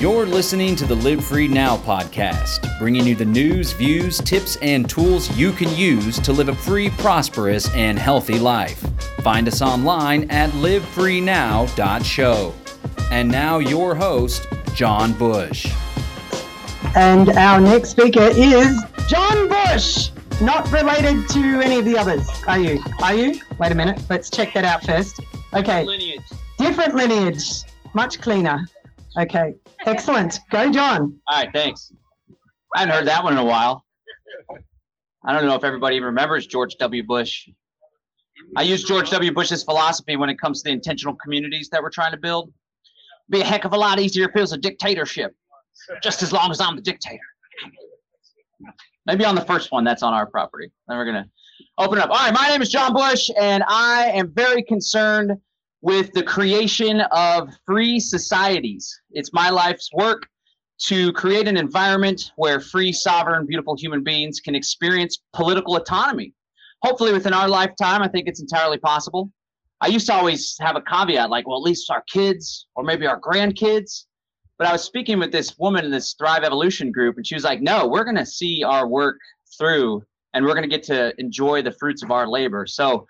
[0.00, 4.88] You're listening to the Live Free Now podcast, bringing you the news, views, tips, and
[4.88, 8.82] tools you can use to live a free, prosperous, and healthy life.
[9.22, 12.54] Find us online at livefreenow.show.
[13.10, 15.70] And now, your host, John Bush.
[16.96, 20.12] And our next speaker is John Bush.
[20.40, 22.82] Not related to any of the others, are you?
[23.02, 23.38] Are you?
[23.58, 24.02] Wait a minute.
[24.08, 25.20] Let's check that out first.
[25.52, 25.84] Okay.
[25.84, 26.22] lineage.
[26.56, 27.64] Different lineage.
[27.92, 28.66] Much cleaner.
[29.18, 29.56] Okay.
[29.86, 30.40] Excellent.
[30.50, 31.18] Go, John.
[31.28, 31.92] All right, thanks.
[32.74, 33.84] I haven't heard that one in a while.
[35.24, 37.02] I don't know if everybody remembers George W.
[37.02, 37.48] Bush.
[38.56, 39.32] I use George W.
[39.32, 42.52] Bush's philosophy when it comes to the intentional communities that we're trying to build.
[43.28, 45.34] Be a heck of a lot easier if it was a dictatorship,
[46.02, 47.18] just as long as I'm the dictator.
[49.06, 50.70] Maybe on the first one, that's on our property.
[50.88, 51.28] Then we're gonna
[51.78, 52.10] open it up.
[52.10, 55.32] All right, my name is John Bush, and I am very concerned
[55.82, 59.00] with the creation of free societies.
[59.12, 60.26] It's my life's work
[60.86, 66.34] to create an environment where free, sovereign, beautiful human beings can experience political autonomy.
[66.82, 69.30] Hopefully, within our lifetime, I think it's entirely possible.
[69.82, 73.06] I used to always have a caveat like, well, at least our kids or maybe
[73.06, 74.06] our grandkids.
[74.58, 77.44] But I was speaking with this woman in this Thrive Evolution group, and she was
[77.44, 79.16] like, no, we're going to see our work
[79.58, 80.02] through
[80.34, 82.66] and we're going to get to enjoy the fruits of our labor.
[82.66, 83.06] So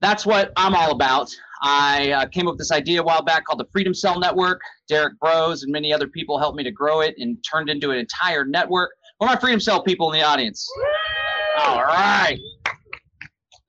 [0.00, 1.34] that's what I'm all about.
[1.66, 4.60] I uh, came up with this idea a while back called the Freedom Cell Network.
[4.86, 7.96] Derrick Broze and many other people helped me to grow it and turned into an
[7.96, 8.90] entire network.
[9.16, 10.68] Where are my Freedom Cell people in the audience?
[11.60, 12.38] All right.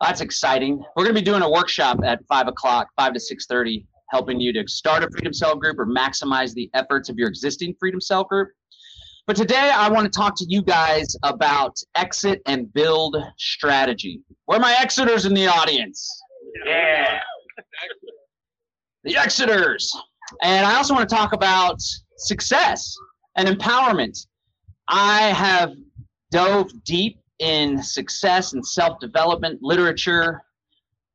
[0.02, 0.84] That's exciting.
[0.98, 4.42] We're going to be doing a workshop at five o'clock, five to six thirty, helping
[4.42, 8.02] you to start a Freedom Cell group or maximize the efforts of your existing Freedom
[8.02, 8.50] Cell group.
[9.26, 14.20] But today I want to talk to you guys about exit and build strategy.
[14.48, 16.12] Where are my exiters in the audience?
[16.66, 17.22] Yeah.
[19.04, 19.88] The exiters.
[20.42, 21.80] And I also want to talk about
[22.18, 22.96] success
[23.36, 24.26] and empowerment.
[24.88, 25.74] I have
[26.32, 30.42] dove deep in success and self development literature,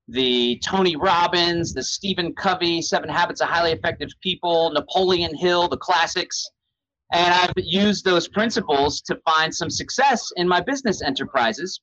[0.08, 5.76] the Tony Robbins, the Stephen Covey, Seven Habits of Highly Effective People, Napoleon Hill, the
[5.76, 6.48] classics.
[7.12, 11.80] And I've used those principles to find some success in my business enterprises.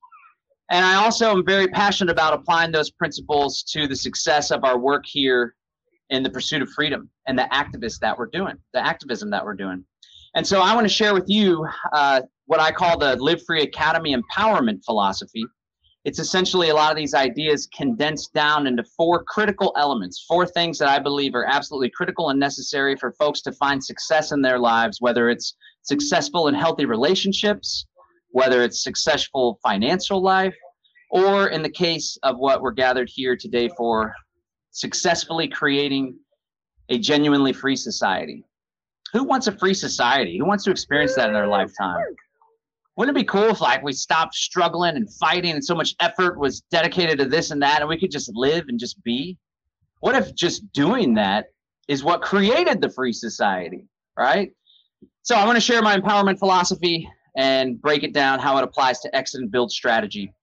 [0.70, 4.78] And I also am very passionate about applying those principles to the success of our
[4.78, 5.56] work here
[6.10, 9.54] in the pursuit of freedom and the activists that we're doing, the activism that we're
[9.54, 9.84] doing.
[10.36, 13.64] And so I want to share with you uh, what I call the Live Free
[13.64, 15.46] Academy empowerment philosophy.
[16.06, 20.78] It's essentially a lot of these ideas condensed down into four critical elements, four things
[20.80, 24.60] that I believe are absolutely critical and necessary for folks to find success in their
[24.60, 27.86] lives, whether it's successful and healthy relationships,
[28.32, 30.56] whether it's successful financial life,
[31.10, 34.14] or in the case of what we're gathered here today for,
[34.72, 36.16] successfully creating
[36.90, 38.44] a genuinely free society.
[39.14, 40.38] Who wants a free society?
[40.38, 42.04] Who wants to experience that in their lifetime?
[42.96, 46.40] Wouldn't it be cool if like we stopped struggling and fighting and so much effort
[46.40, 49.38] was dedicated to this and that and we could just live and just be?
[50.00, 51.48] What if just doing that
[51.88, 53.86] is what created the free society,
[54.18, 54.52] right?
[55.22, 59.00] So I want to share my empowerment philosophy and break it down how it applies
[59.00, 60.34] to exit and build strategy.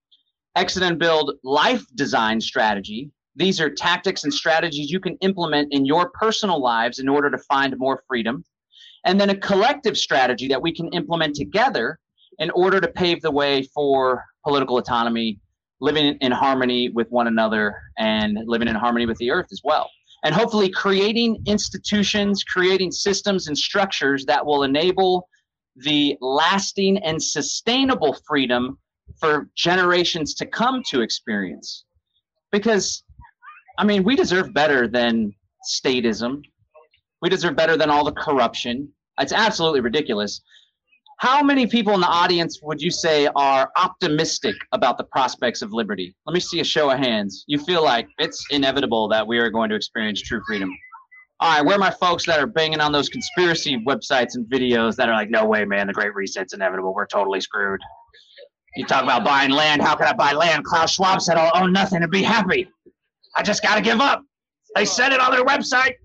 [0.56, 3.10] Exit and build life design strategy.
[3.36, 7.38] These are tactics and strategies you can implement in your personal lives in order to
[7.38, 8.44] find more freedom.
[9.04, 11.98] And then a collective strategy that we can implement together
[12.38, 15.40] in order to pave the way for political autonomy,
[15.80, 19.90] living in harmony with one another, and living in harmony with the earth as well.
[20.24, 25.28] And hopefully, creating institutions, creating systems and structures that will enable
[25.76, 28.78] the lasting and sustainable freedom
[29.18, 31.84] for generations to come to experience.
[32.52, 33.02] Because,
[33.78, 35.34] I mean, we deserve better than
[35.68, 36.42] statism.
[37.22, 38.88] We deserve better than all the corruption.
[39.18, 40.40] It's absolutely ridiculous.
[41.18, 45.72] How many people in the audience would you say are optimistic about the prospects of
[45.72, 46.14] liberty?
[46.26, 47.44] Let me see a show of hands.
[47.46, 50.70] You feel like it's inevitable that we are going to experience true freedom.
[51.44, 54.96] All right, where are my folks that are banging on those conspiracy websites and videos
[54.96, 56.94] that are like, no way, man, the Great Reset's inevitable.
[56.94, 57.82] We're totally screwed.
[58.76, 59.82] You talk about buying land.
[59.82, 60.64] How can I buy land?
[60.64, 62.70] Klaus Schwab said I'll own nothing and be happy.
[63.36, 64.22] I just got to give up.
[64.74, 65.96] They said it on their website.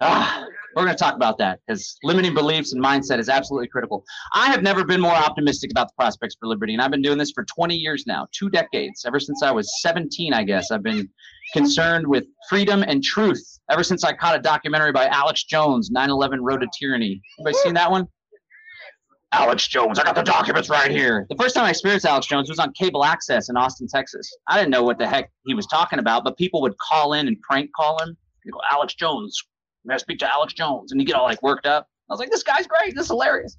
[0.00, 4.04] Ah, we're going to talk about that because limiting beliefs and mindset is absolutely critical.
[4.34, 7.16] I have never been more optimistic about the prospects for liberty, and I've been doing
[7.16, 9.04] this for 20 years now, two decades.
[9.06, 11.08] Ever since I was 17, I guess, I've been
[11.54, 13.42] concerned with freedom and truth.
[13.70, 17.22] Ever since I caught a documentary by Alex Jones, 9 11 Road to Tyranny.
[17.38, 18.06] Anybody seen that one?
[19.32, 19.98] Alex Jones.
[19.98, 21.26] I got the documents right here.
[21.30, 24.30] The first time I experienced Alex Jones was on cable access in Austin, Texas.
[24.46, 27.28] I didn't know what the heck he was talking about, but people would call in
[27.28, 28.16] and prank call him.
[28.50, 29.42] Go, Alex Jones,
[29.94, 30.92] I speak to Alex Jones?
[30.92, 31.88] And you get all like worked up.
[32.08, 32.94] I was like, this guy's great.
[32.94, 33.56] This is hilarious.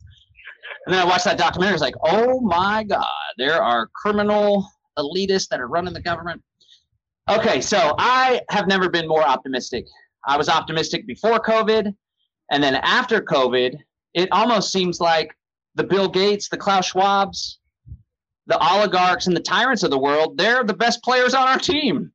[0.86, 1.74] And then I watched that documentary.
[1.74, 3.06] It's like, oh my God,
[3.38, 6.42] there are criminal elitists that are running the government.
[7.30, 9.86] Okay, so I have never been more optimistic.
[10.26, 11.94] I was optimistic before COVID.
[12.52, 13.78] And then after COVID,
[14.14, 15.36] it almost seems like
[15.76, 17.58] the Bill Gates, the Klaus Schwabs,
[18.48, 22.12] the oligarchs, and the tyrants of the world, they're the best players on our team.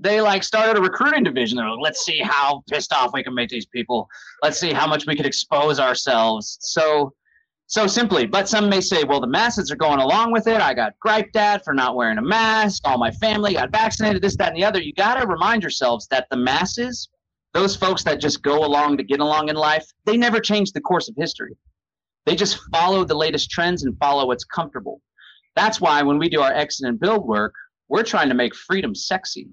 [0.00, 1.58] They like started a recruiting division.
[1.58, 4.08] They're like, let's see how pissed off we can make these people.
[4.42, 6.56] Let's see how much we could expose ourselves.
[6.60, 7.12] So
[7.70, 10.60] so simply, but some may say, well, the masses are going along with it.
[10.60, 12.82] I got griped at for not wearing a mask.
[12.84, 14.82] All my family got vaccinated, this, that, and the other.
[14.82, 17.08] You got to remind yourselves that the masses,
[17.54, 20.80] those folks that just go along to get along in life, they never change the
[20.80, 21.56] course of history.
[22.26, 25.00] They just follow the latest trends and follow what's comfortable.
[25.54, 27.54] That's why when we do our exit and build work,
[27.86, 29.48] we're trying to make freedom sexy.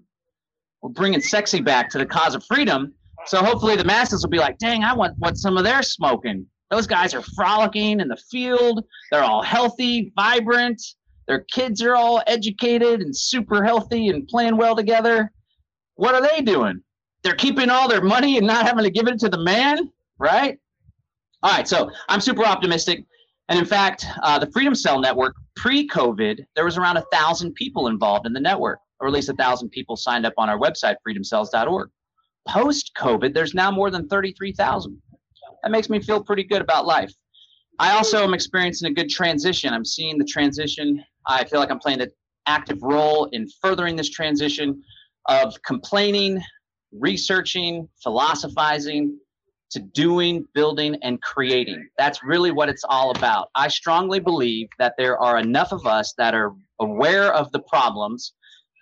[0.88, 2.94] We're bringing sexy back to the cause of freedom.
[3.26, 6.46] So hopefully the masses will be like, dang, I want what some of their smoking.
[6.70, 8.86] Those guys are frolicking in the field.
[9.12, 10.82] They're all healthy, vibrant.
[11.28, 15.30] Their kids are all educated and super healthy and playing well together.
[15.96, 16.82] What are they doing?
[17.22, 20.58] They're keeping all their money and not having to give it to the man, right?
[21.44, 23.04] All right, so I'm super optimistic.
[23.50, 27.56] And in fact, uh, the Freedom Cell Network pre COVID, there was around a thousand
[27.56, 30.60] people involved in the network, or at least a thousand people signed up on our
[30.60, 31.90] website, freedomcells.org.
[32.48, 35.02] Post COVID, there's now more than 33,000
[35.64, 37.12] that makes me feel pretty good about life.
[37.80, 39.74] I also am experiencing a good transition.
[39.74, 41.04] I'm seeing the transition.
[41.28, 42.12] I feel like I'm playing an
[42.48, 44.82] active role in furthering this transition
[45.28, 46.42] of complaining,
[46.92, 49.20] researching, philosophizing,
[49.70, 51.88] to doing, building, and creating.
[51.98, 53.50] That's really what it's all about.
[53.54, 58.34] I strongly believe that there are enough of us that are aware of the problems,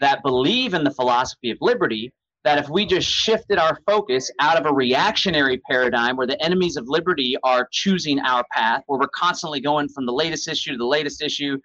[0.01, 2.11] that believe in the philosophy of liberty,
[2.43, 6.77] that if we just shifted our focus out of a reactionary paradigm where the enemies
[6.77, 10.77] of liberty are choosing our path, where we're constantly going from the latest issue to
[10.77, 11.57] the latest issue,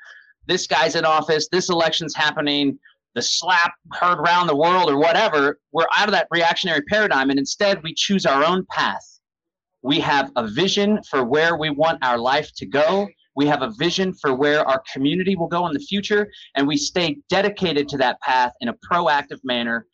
[0.46, 2.78] this guy's in office, this election's happening,
[3.14, 7.38] the slap heard around the world or whatever, we're out of that reactionary paradigm and
[7.38, 9.20] instead we choose our own path.
[9.82, 13.08] We have a vision for where we want our life to go.
[13.40, 16.76] We have a vision for where our community will go in the future, and we
[16.76, 19.86] stay dedicated to that path in a proactive manner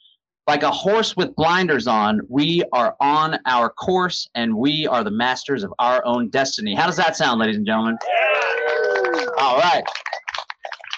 [0.49, 5.11] like a horse with blinders on, we are on our course and we are the
[5.13, 6.75] masters of our own destiny.
[6.75, 7.97] How does that sound, ladies and gentlemen?
[9.39, 9.83] All right.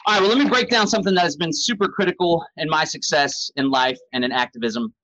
[0.07, 2.85] All right, well, let me break down something that has been super critical in my
[2.85, 4.95] success in life and in activism.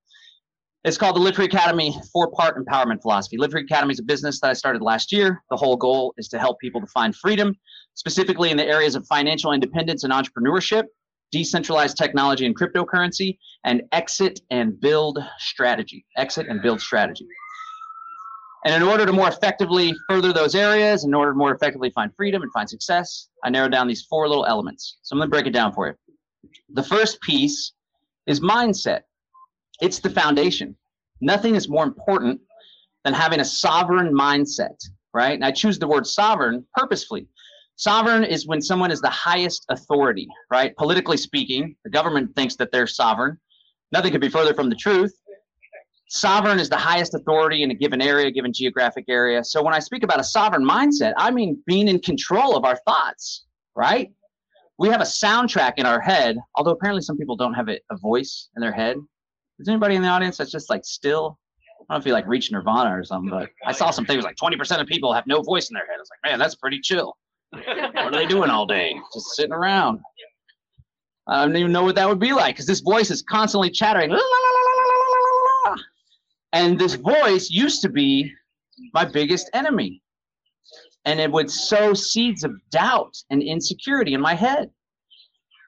[0.85, 3.39] It's called the Live Academy four part empowerment philosophy.
[3.39, 5.43] Live Academy is a business that I started last year.
[5.51, 7.55] The whole goal is to help people to find freedom,
[7.95, 10.85] specifically in the areas of financial independence and entrepreneurship
[11.35, 16.07] decentralized technology and cryptocurrency, and exit and build strategy.
[16.17, 17.27] Exit and build strategy.
[18.65, 22.15] And in order to more effectively further those areas, in order to more effectively find
[22.17, 24.99] freedom and find success, I narrowed down these four little elements.
[25.03, 25.95] So I'm going to break it down for you.
[26.73, 27.73] The first piece
[28.29, 29.01] is mindset.
[29.81, 30.77] It's the foundation.
[31.21, 32.41] Nothing is more important
[33.05, 34.77] than having a sovereign mindset,
[35.13, 35.35] right?
[35.35, 37.29] And I choose the word sovereign purposefully
[37.77, 40.77] Sovereign is when someone is the highest authority, right?
[40.77, 43.37] Politically speaking, the government thinks that they're sovereign.
[43.91, 45.13] Nothing could be further from the truth.
[46.09, 49.43] Sovereign is the highest authority in a given area, given geographic area.
[49.43, 52.79] So when I speak about a sovereign mindset, I mean being in control of our
[52.87, 54.13] thoughts, right?
[54.79, 58.51] We have a soundtrack in our head, although apparently some people don't have a, voice
[58.55, 58.97] in their head.
[59.59, 61.39] Is anybody in the audience that's just like still?
[61.89, 64.25] I don't know if you like reach nirvana or something, but I saw some things
[64.25, 65.97] like 20% of people have no voice in their head.
[65.97, 67.17] I was like, man, that's pretty chill
[67.55, 68.95] what are they doing all day?
[69.13, 70.01] Just sitting around.
[71.27, 74.17] I don't even know what that would be like because this voice is constantly chattering.
[76.53, 78.33] And this voice used to be
[78.93, 80.03] my biggest enemy.
[81.05, 84.71] And it would sow seeds of doubt and insecurity in my head.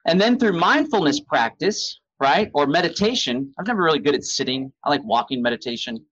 [0.05, 4.71] And then through mindfulness practice, right, or meditation, I'm never really good at sitting.
[4.83, 6.03] I like walking meditation.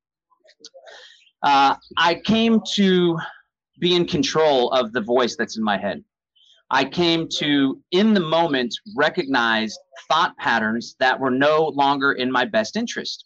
[1.44, 3.18] Uh, I came to
[3.80, 6.04] be in control of the voice that's in my head.
[6.72, 12.46] I came to, in the moment, recognize thought patterns that were no longer in my
[12.46, 13.26] best interest.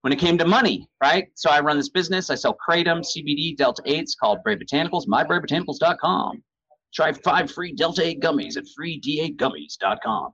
[0.00, 1.28] When it came to money, right?
[1.34, 2.28] So I run this business.
[2.28, 6.42] I sell kratom, CBD, Delta 8s called Brave Botanicals, myBraveBotanicals.com.
[6.94, 10.32] Try five free Delta 8 gummies at freed8gummies.com.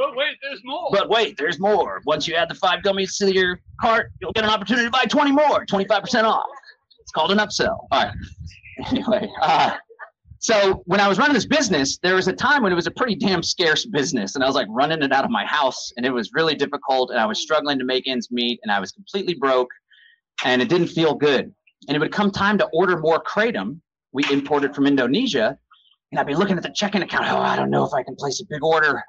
[0.00, 0.88] But wait, there's more.
[0.90, 2.00] But wait, there's more.
[2.06, 5.04] Once you add the five gummies to your cart, you'll get an opportunity to buy
[5.04, 6.46] 20 more, 25% off.
[7.00, 7.86] It's called an upsell.
[7.90, 8.14] All right.
[8.90, 9.76] anyway, uh,
[10.38, 12.90] so when I was running this business, there was a time when it was a
[12.90, 16.06] pretty damn scarce business, and I was like running it out of my house, and
[16.06, 18.92] it was really difficult, and I was struggling to make ends meet, and I was
[18.92, 19.68] completely broke.
[20.44, 21.52] and it didn't feel good.
[21.88, 23.80] And it would come time to order more kratom.
[24.12, 25.58] We imported from Indonesia,
[26.10, 27.26] and I'd be looking at the checking account.
[27.28, 29.02] Oh, I don't know if I can place a big order.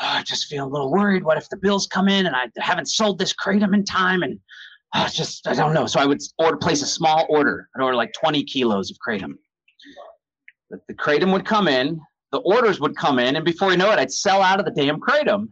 [0.00, 1.24] Oh, I just feel a little worried.
[1.24, 4.22] What if the bills come in and I haven't sold this kratom in time?
[4.22, 4.38] And
[4.94, 5.86] oh, just I don't know.
[5.86, 7.68] So I would order place a small order.
[7.74, 9.34] I'd order like 20 kilos of kratom.
[10.70, 12.00] The, the kratom would come in,
[12.32, 14.70] the orders would come in, and before you know it, I'd sell out of the
[14.70, 15.48] damn kratom.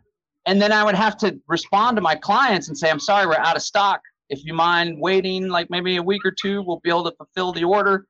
[0.47, 3.35] And then I would have to respond to my clients and say, I'm sorry, we're
[3.35, 4.01] out of stock.
[4.31, 7.53] If you mind waiting like maybe a week or two, we'll be able to fulfill
[7.53, 8.07] the order.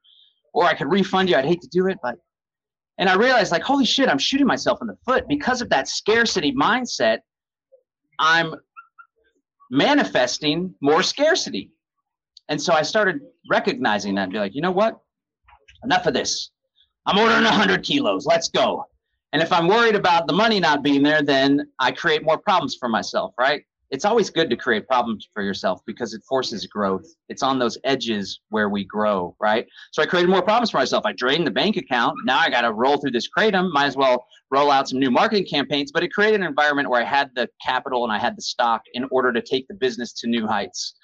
[0.52, 1.36] Or I could refund you.
[1.36, 2.16] I'd hate to do it, but
[2.98, 5.88] and I realized like, holy shit, I'm shooting myself in the foot because of that
[5.88, 7.18] scarcity mindset.
[8.18, 8.54] I'm
[9.70, 11.70] manifesting more scarcity.
[12.48, 14.98] And so I started recognizing that and be like, you know what?
[15.84, 16.50] Enough of this.
[17.06, 18.26] I'm ordering 100 kilos.
[18.26, 18.84] Let's go.
[19.32, 22.76] And if I'm worried about the money not being there, then I create more problems
[22.80, 23.62] for myself, right?
[23.90, 27.06] It's always good to create problems for yourself because it forces growth.
[27.28, 29.66] It's on those edges where we grow, right?
[29.92, 31.06] So I created more problems for myself.
[31.06, 32.14] I drained the bank account.
[32.24, 33.72] Now I got to roll through this kratom.
[33.72, 35.90] Might as well roll out some new marketing campaigns.
[35.90, 38.82] But it created an environment where I had the capital and I had the stock
[38.92, 40.94] in order to take the business to new heights.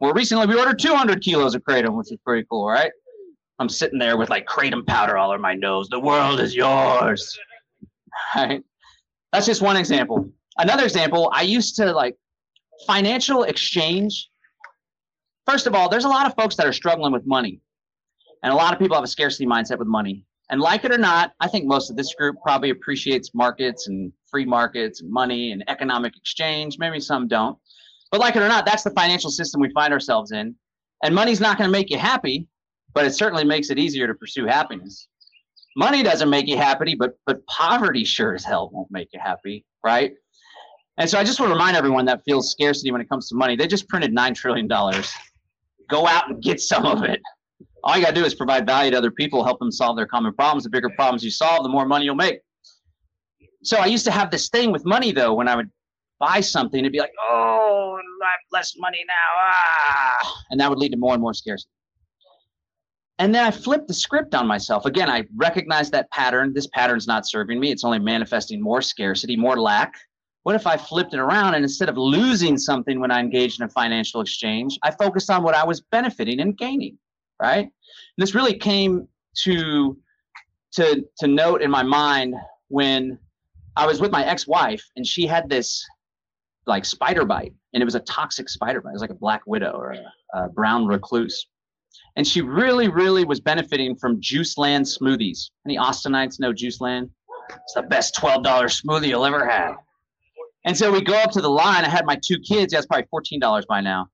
[0.00, 2.90] More recently, we ordered 200 kilos of kratom, which is pretty cool, right?
[3.58, 5.88] I'm sitting there with like kratom powder all over my nose.
[5.90, 7.38] The world is yours.
[8.34, 8.62] Right?
[9.32, 10.28] That's just one example.
[10.58, 12.16] Another example, I used to like
[12.86, 14.30] financial exchange,
[15.46, 17.60] first of all, there's a lot of folks that are struggling with money.
[18.42, 20.24] And a lot of people have a scarcity mindset with money.
[20.50, 24.12] And like it or not, I think most of this group probably appreciates markets and
[24.28, 26.76] free markets and money and economic exchange.
[26.78, 27.56] Maybe some don't.
[28.10, 30.56] But like it or not, that's the financial system we find ourselves in.
[31.04, 32.48] And money's not going to make you happy,
[32.94, 35.08] but it certainly makes it easier to pursue happiness.
[35.76, 39.64] Money doesn't make you happy, but but poverty sure as hell won't make you happy,
[39.84, 40.14] right?
[41.00, 43.34] And so I just want to remind everyone that feels scarcity when it comes to
[43.34, 43.56] money.
[43.56, 44.68] They just printed $9 trillion.
[44.68, 47.22] Go out and get some of it.
[47.82, 50.06] All you got to do is provide value to other people, help them solve their
[50.06, 50.64] common problems.
[50.64, 52.40] The bigger problems you solve, the more money you'll make.
[53.62, 55.70] So I used to have this thing with money, though, when I would
[56.18, 59.52] buy something, it'd be like, oh, I have less money now.
[59.54, 60.42] Ah.
[60.50, 61.70] And that would lead to more and more scarcity.
[63.18, 64.84] And then I flipped the script on myself.
[64.84, 66.52] Again, I recognized that pattern.
[66.52, 67.70] This pattern's not serving me.
[67.70, 69.94] It's only manifesting more scarcity, more lack.
[70.42, 73.66] What if I flipped it around and instead of losing something when I engaged in
[73.66, 76.98] a financial exchange, I focused on what I was benefiting and gaining,
[77.40, 77.64] right?
[77.64, 77.72] And
[78.16, 79.06] this really came
[79.44, 79.96] to
[80.72, 82.34] to to note in my mind
[82.68, 83.18] when
[83.76, 85.84] I was with my ex-wife and she had this
[86.66, 88.90] like spider bite and it was a toxic spider bite.
[88.90, 91.46] It was like a black widow or a, a brown recluse.
[92.16, 95.50] And she really, really was benefiting from Juice Land smoothies.
[95.66, 97.10] Any Austinites know Juice Land?
[97.50, 99.76] It's the best $12 smoothie you'll ever have.
[100.64, 101.84] And so we go up to the line.
[101.84, 102.72] I had my two kids.
[102.72, 104.08] That's probably fourteen dollars by now.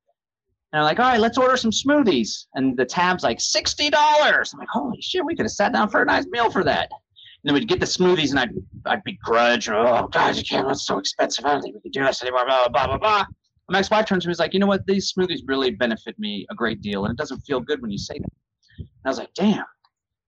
[0.73, 2.47] And I'm like, all right, let's order some smoothies.
[2.55, 4.53] And the tab's like sixty dollars.
[4.53, 6.91] I'm like, holy shit, we could have sat down for a nice meal for that.
[6.91, 8.51] And then we'd get the smoothies, and I'd
[8.85, 10.71] I'd begrudge, oh God, you can't.
[10.71, 11.45] It's so expensive.
[11.45, 12.45] I don't think we can do this anymore.
[12.47, 13.25] Blah blah blah blah.
[13.69, 14.87] My ex-wife turns to me, is like, you know what?
[14.87, 17.99] These smoothies really benefit me a great deal, and it doesn't feel good when you
[17.99, 18.31] say that.
[18.79, 19.65] And I was like, damn,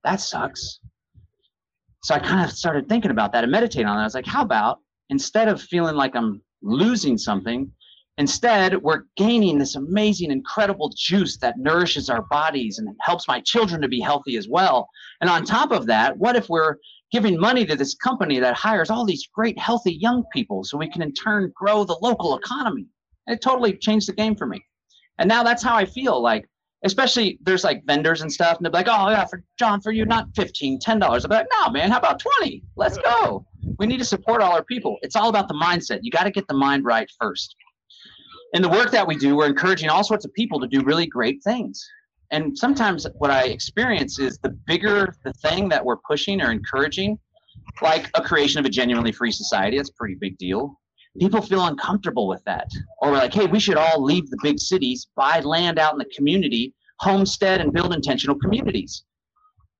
[0.03, 0.81] that sucks.
[2.03, 4.01] So I kind of started thinking about that and meditating on that.
[4.01, 7.71] I was like, how about instead of feeling like I'm losing something,
[8.17, 13.81] instead we're gaining this amazing, incredible juice that nourishes our bodies and helps my children
[13.81, 14.87] to be healthy as well.
[15.21, 16.75] And on top of that, what if we're
[17.11, 20.89] giving money to this company that hires all these great, healthy young people so we
[20.89, 22.87] can in turn grow the local economy?
[23.25, 24.63] And it totally changed the game for me.
[25.17, 26.45] And now that's how I feel like
[26.83, 30.05] especially there's like vendors and stuff and they're like oh yeah for john for you
[30.05, 33.45] not 15 10 dollars be like no man how about 20 let's go
[33.77, 34.97] we need to support all our people.
[35.01, 35.99] It's all about the mindset.
[36.01, 37.55] You got to get the mind right first.
[38.53, 41.05] In the work that we do we're encouraging all sorts of people to do really
[41.05, 41.87] great things.
[42.31, 47.17] And sometimes what i experience is the bigger the thing that we're pushing or encouraging
[47.81, 50.79] like a creation of a genuinely free society that's a pretty big deal.
[51.19, 52.67] People feel uncomfortable with that.
[53.01, 55.99] Or we're like, hey, we should all leave the big cities, buy land out in
[55.99, 59.03] the community, homestead, and build intentional communities.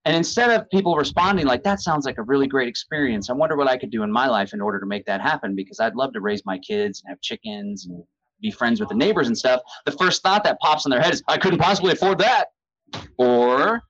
[0.09, 3.55] And instead of people responding like, that sounds like a really great experience, I wonder
[3.55, 5.93] what I could do in my life in order to make that happen because I'd
[5.93, 8.03] love to raise my kids and have chickens and
[8.41, 9.61] be friends with the neighbors and stuff.
[9.85, 12.45] The first thought that pops in their head is, I couldn't possibly afford that.
[13.19, 13.83] Or,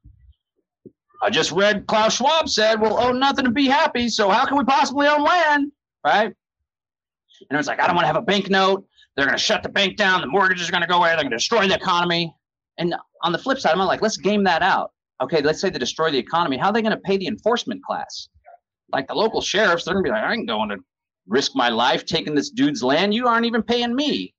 [1.23, 4.57] I just read Klaus Schwab said, we'll own nothing to be happy, so how can
[4.57, 5.71] we possibly own land?
[6.05, 6.25] Right?
[6.25, 6.35] And
[7.49, 8.85] it was like, I don't want to have a bank note.
[9.15, 10.19] They're going to shut the bank down.
[10.19, 11.11] The mortgages are going to go away.
[11.11, 12.35] They're going to destroy the economy.
[12.77, 14.91] And on the flip side, I'm like, let's game that out.
[15.21, 16.57] Okay, let's say they destroy the economy.
[16.57, 18.29] How are they going to pay the enforcement class?
[18.91, 20.77] Like the local sheriffs, they're going to be like, I ain't going to
[21.27, 23.13] risk my life taking this dude's land.
[23.13, 24.33] You aren't even paying me.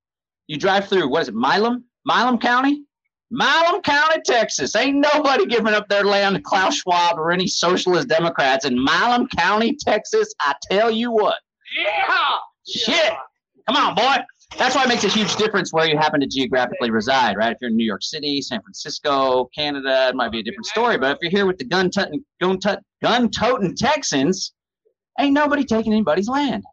[0.46, 1.84] You drive through, what is it, Milam?
[2.04, 2.82] Milam County?
[3.30, 4.74] Milam County, Texas.
[4.74, 9.28] Ain't nobody giving up their land to Klaus Schwab or any socialist Democrats in Milam
[9.36, 10.34] County, Texas.
[10.40, 11.38] I tell you what.
[11.78, 12.36] Yeah.
[12.66, 13.12] Shit.
[13.68, 14.16] Come on, boy.
[14.58, 17.52] That's why it makes a huge difference where you happen to geographically reside, right?
[17.52, 20.98] If you're in New York City, San Francisco, Canada, it might be a different story.
[20.98, 22.58] But if you're here with the gun toting, gun
[23.02, 24.52] gun toting Texans,
[25.18, 26.64] ain't nobody taking anybody's land.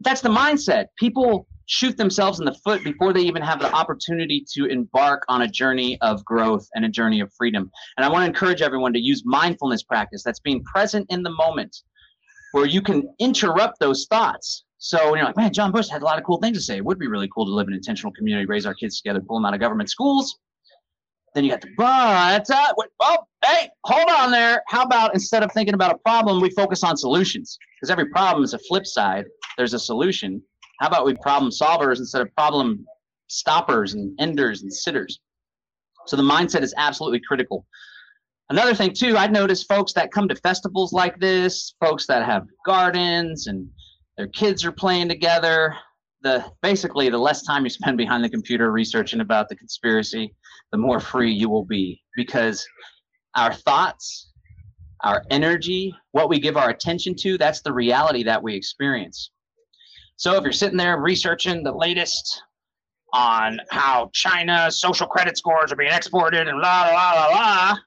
[0.00, 0.86] That's the mindset.
[0.98, 5.42] People shoot themselves in the foot before they even have the opportunity to embark on
[5.42, 7.70] a journey of growth and a journey of freedom.
[7.96, 10.24] And I want to encourage everyone to use mindfulness practice.
[10.24, 11.76] That's being present in the moment,
[12.52, 14.64] where you can interrupt those thoughts.
[14.82, 16.78] So you're like, man, John Bush had a lot of cool things to say.
[16.78, 19.20] It would be really cool to live in an intentional community, raise our kids together,
[19.20, 20.38] pull them out of government schools.
[21.34, 24.62] Then you got the but uh, oh, hey, hold on there.
[24.68, 27.58] How about instead of thinking about a problem, we focus on solutions?
[27.76, 29.26] Because every problem is a flip side.
[29.58, 30.42] There's a solution.
[30.80, 32.86] How about we problem solvers instead of problem
[33.28, 35.20] stoppers and enders and sitters?
[36.06, 37.66] So the mindset is absolutely critical.
[38.48, 42.46] Another thing too, I notice folks that come to festivals like this, folks that have
[42.64, 43.68] gardens and
[44.20, 45.74] their kids are playing together.
[46.20, 50.34] The basically the less time you spend behind the computer researching about the conspiracy,
[50.72, 52.62] the more free you will be because
[53.34, 54.30] our thoughts,
[55.04, 59.30] our energy, what we give our attention to, that's the reality that we experience.
[60.16, 62.42] So if you're sitting there researching the latest
[63.14, 67.78] on how China's social credit scores are being exported and la la la la,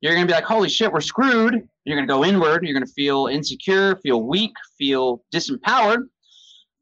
[0.00, 1.68] you're gonna be like, holy shit, we're screwed.
[1.84, 2.64] You're gonna go inward.
[2.64, 6.04] You're gonna feel insecure, feel weak, feel disempowered.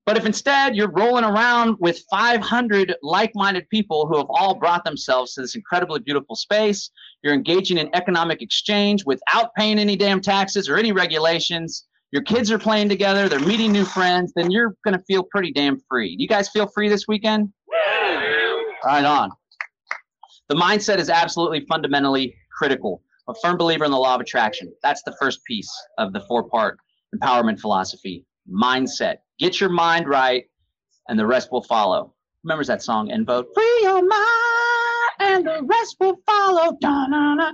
[0.07, 4.83] But if instead you're rolling around with 500 like minded people who have all brought
[4.83, 6.91] themselves to this incredibly beautiful space,
[7.23, 12.51] you're engaging in economic exchange without paying any damn taxes or any regulations, your kids
[12.51, 16.17] are playing together, they're meeting new friends, then you're going to feel pretty damn free.
[16.19, 17.53] You guys feel free this weekend?
[18.83, 19.31] Right on.
[20.49, 23.03] The mindset is absolutely fundamentally critical.
[23.29, 24.73] A firm believer in the law of attraction.
[24.83, 26.79] That's the first piece of the four part
[27.15, 29.17] empowerment philosophy mindset.
[29.39, 30.45] Get your mind right,
[31.09, 32.15] and the rest will follow.
[32.45, 36.77] Remembers that song, En Vogue Free your mind, and the rest will follow.
[36.81, 37.53] Da-na-na.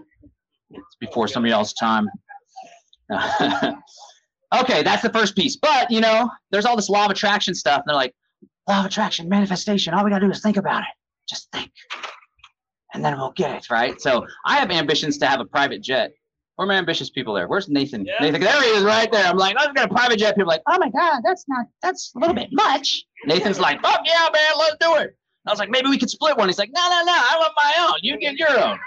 [0.70, 2.08] It's before somebody else's time.
[3.10, 5.56] okay, that's the first piece.
[5.56, 7.78] But, you know, there's all this law of attraction stuff.
[7.78, 8.14] And they're like,
[8.68, 9.94] law of attraction, manifestation.
[9.94, 10.88] All we got to do is think about it.
[11.28, 11.70] Just think.
[12.94, 14.00] And then we'll get it, right?
[14.00, 16.12] So I have ambitions to have a private jet.
[16.56, 17.48] Where are my ambitious people there?
[17.48, 18.04] Where's Nathan?
[18.06, 18.14] Yeah.
[18.20, 19.26] Nathan, there he is right there.
[19.26, 20.36] I'm like, I've got a private jet.
[20.36, 23.04] People are like, oh my God, that's not, that's a little bit much.
[23.26, 25.16] Nathan's like, fuck yeah, man, let's do it.
[25.46, 26.48] I was like, maybe we could split one.
[26.48, 27.98] He's like, no, no, no, I want my own.
[28.02, 28.78] You get your own.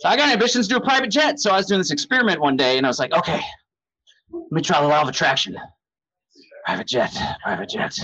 [0.00, 1.38] So I got ambitions to do a private jet.
[1.38, 3.40] So I was doing this experiment one day and I was like, okay,
[4.32, 5.56] let me try the law of attraction.
[6.66, 7.96] Private jet, private jet.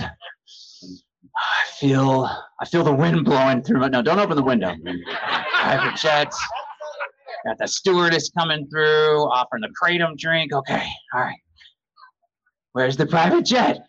[1.35, 4.75] I feel I feel the wind blowing through no, don't open the window.
[5.61, 6.33] Private jet.
[7.45, 10.53] Got the stewardess coming through, offering the kratom drink.
[10.53, 11.39] Okay, all right.
[12.71, 13.79] Where's the private jet?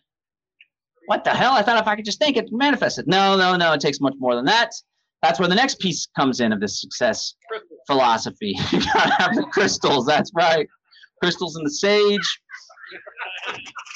[1.07, 1.53] What the hell?
[1.53, 3.07] I thought if I could just think it manifested.
[3.07, 4.73] No, no, no, it takes much more than that.
[5.23, 7.35] That's where the next piece comes in of this success
[7.87, 8.57] philosophy.
[8.73, 10.67] you gotta have the crystals, that's right.
[11.23, 12.41] Crystals and the sage.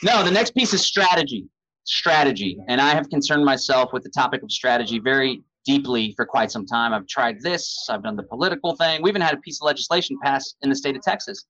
[0.02, 1.46] No, the next piece is strategy.
[1.88, 2.58] Strategy.
[2.68, 6.66] And I have concerned myself with the topic of strategy very deeply for quite some
[6.66, 6.92] time.
[6.92, 9.02] I've tried this, I've done the political thing.
[9.02, 11.46] We even had a piece of legislation passed in the state of Texas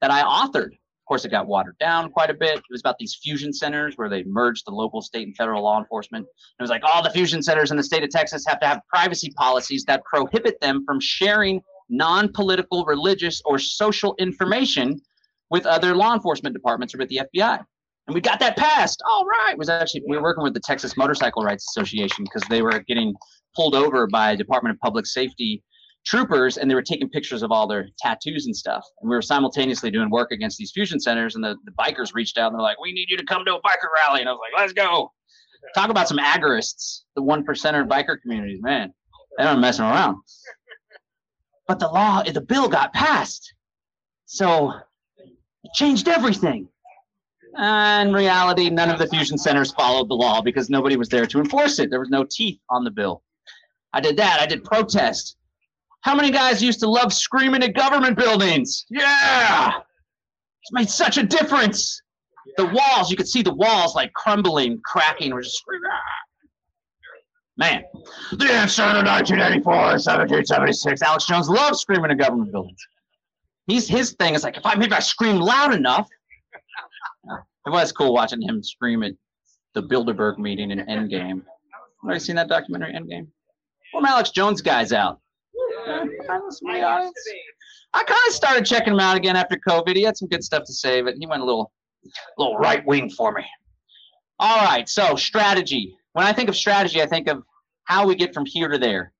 [0.00, 0.72] that I authored.
[0.72, 2.56] Of course, it got watered down quite a bit.
[2.56, 5.78] It was about these fusion centers where they merged the local, state, and federal law
[5.78, 6.26] enforcement.
[6.58, 8.80] It was like all the fusion centers in the state of Texas have to have
[8.88, 15.02] privacy policies that prohibit them from sharing non political, religious, or social information
[15.50, 17.62] with other law enforcement departments or with the FBI.
[18.06, 19.00] And we got that passed.
[19.08, 19.52] All right.
[19.52, 22.80] It was actually, we were working with the Texas Motorcycle Rights Association because they were
[22.80, 23.14] getting
[23.54, 25.62] pulled over by Department of Public Safety
[26.04, 28.84] troopers and they were taking pictures of all their tattoos and stuff.
[29.00, 32.38] And we were simultaneously doing work against these fusion centers and the, the bikers reached
[32.38, 34.20] out and they're like, we need you to come to a biker rally.
[34.20, 35.12] And I was like, let's go.
[35.76, 38.92] Talk about some agorists, the one percenter biker communities, man.
[39.38, 40.16] They don't messing around.
[41.68, 43.54] But the law, the bill got passed.
[44.26, 44.72] So
[45.18, 46.68] it changed everything.
[47.56, 51.26] And in reality, none of the fusion centers followed the law because nobody was there
[51.26, 51.90] to enforce it.
[51.90, 53.22] There was no teeth on the bill.
[53.92, 54.40] I did that.
[54.40, 55.36] I did protest.
[56.00, 58.86] How many guys used to love screaming at government buildings?
[58.88, 59.72] Yeah.
[60.62, 62.00] It's made such a difference.
[62.56, 65.90] The walls, you could see the walls like crumbling, cracking, or just screaming.
[65.92, 66.22] "Ah."
[67.58, 67.84] Man,
[68.32, 71.02] the answer to 1984, 1776.
[71.02, 72.80] Alex Jones loves screaming at government buildings.
[73.66, 76.08] He's his thing is like if I maybe I scream loud enough.
[77.72, 79.12] Was cool watching him scream at
[79.72, 81.40] the Bilderberg meeting in Endgame.
[82.04, 83.28] Anybody seen that documentary, Endgame?
[83.94, 85.20] Well, Alex Jones guys out.
[85.88, 86.06] I
[88.04, 89.96] kind of started checking him out again after COVID.
[89.96, 91.72] He had some good stuff to say, but he went a little,
[92.36, 93.44] little right wing for me.
[94.38, 95.96] All right, so strategy.
[96.12, 97.42] When I think of strategy, I think of
[97.84, 99.14] how we get from here to there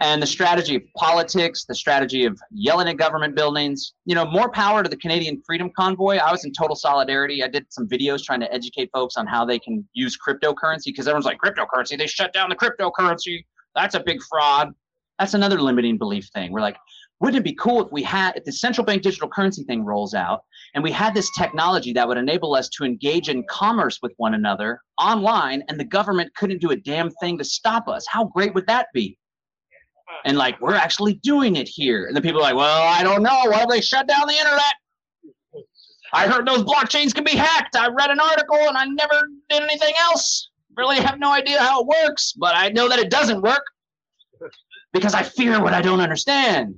[0.00, 3.94] and the strategy of politics, the strategy of yelling at government buildings.
[4.04, 6.16] You know, more power to the Canadian Freedom Convoy.
[6.16, 7.44] I was in total solidarity.
[7.44, 11.06] I did some videos trying to educate folks on how they can use cryptocurrency because
[11.06, 13.44] everyone's like, cryptocurrency, they shut down the cryptocurrency.
[13.76, 14.72] That's a big fraud.
[15.18, 16.50] That's another limiting belief thing.
[16.50, 16.76] We're like,
[17.20, 20.12] wouldn't it be cool if we had, if the central bank digital currency thing rolls
[20.14, 20.42] out
[20.74, 24.34] and we had this technology that would enable us to engage in commerce with one
[24.34, 28.04] another online and the government couldn't do a damn thing to stop us?
[28.08, 29.16] How great would that be?
[30.24, 32.06] And like we're actually doing it here.
[32.06, 33.42] And the people are like, well, I don't know.
[33.46, 34.74] Why they shut down the internet?
[36.12, 37.76] I heard those blockchains can be hacked.
[37.76, 40.50] I read an article and I never did anything else.
[40.76, 43.64] Really have no idea how it works, but I know that it doesn't work
[44.92, 46.74] because I fear what I don't understand.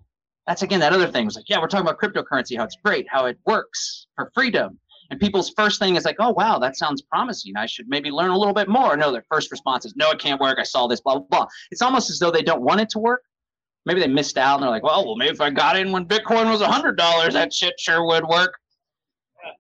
[0.46, 1.26] That's again that other thing.
[1.26, 4.78] It's like, yeah, we're talking about cryptocurrency, how it's great, how it works for freedom.
[5.10, 7.56] And people's first thing is like, oh wow, that sounds promising.
[7.56, 8.96] I should maybe learn a little bit more.
[8.96, 10.58] No, their first response is, no, it can't work.
[10.58, 11.46] I saw this, blah blah blah.
[11.70, 13.22] It's almost as though they don't want it to work.
[13.86, 16.06] Maybe they missed out and they're like, well, well, maybe if I got in when
[16.06, 18.52] Bitcoin was hundred dollars, that shit sure would work.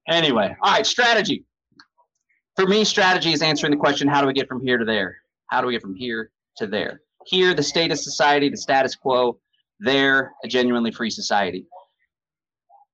[0.08, 1.44] Anyway, all right, strategy.
[2.56, 5.16] For me, strategy is answering the question, how do we get from here to there?
[5.48, 7.02] How do we get from here to there?
[7.26, 9.38] Here, the state of society, the status quo.
[9.78, 11.66] There, a genuinely free society.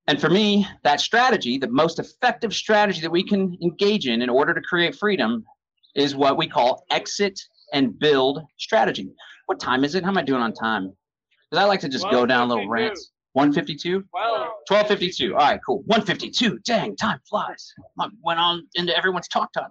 [0.08, 4.28] And for me, that strategy, the most effective strategy that we can engage in in
[4.28, 5.44] order to create freedom,
[5.94, 7.40] is what we call exit
[7.72, 9.12] and build strategy.
[9.46, 10.02] What time is it?
[10.02, 10.92] How am I doing on time?
[11.52, 13.10] Because I like to just go down little rants.
[13.34, 14.02] 152?
[14.10, 15.32] 1252.
[15.34, 15.82] All right, cool.
[15.84, 16.58] 152.
[16.64, 17.74] Dang, time flies.
[18.00, 19.68] I went on into everyone's talk time.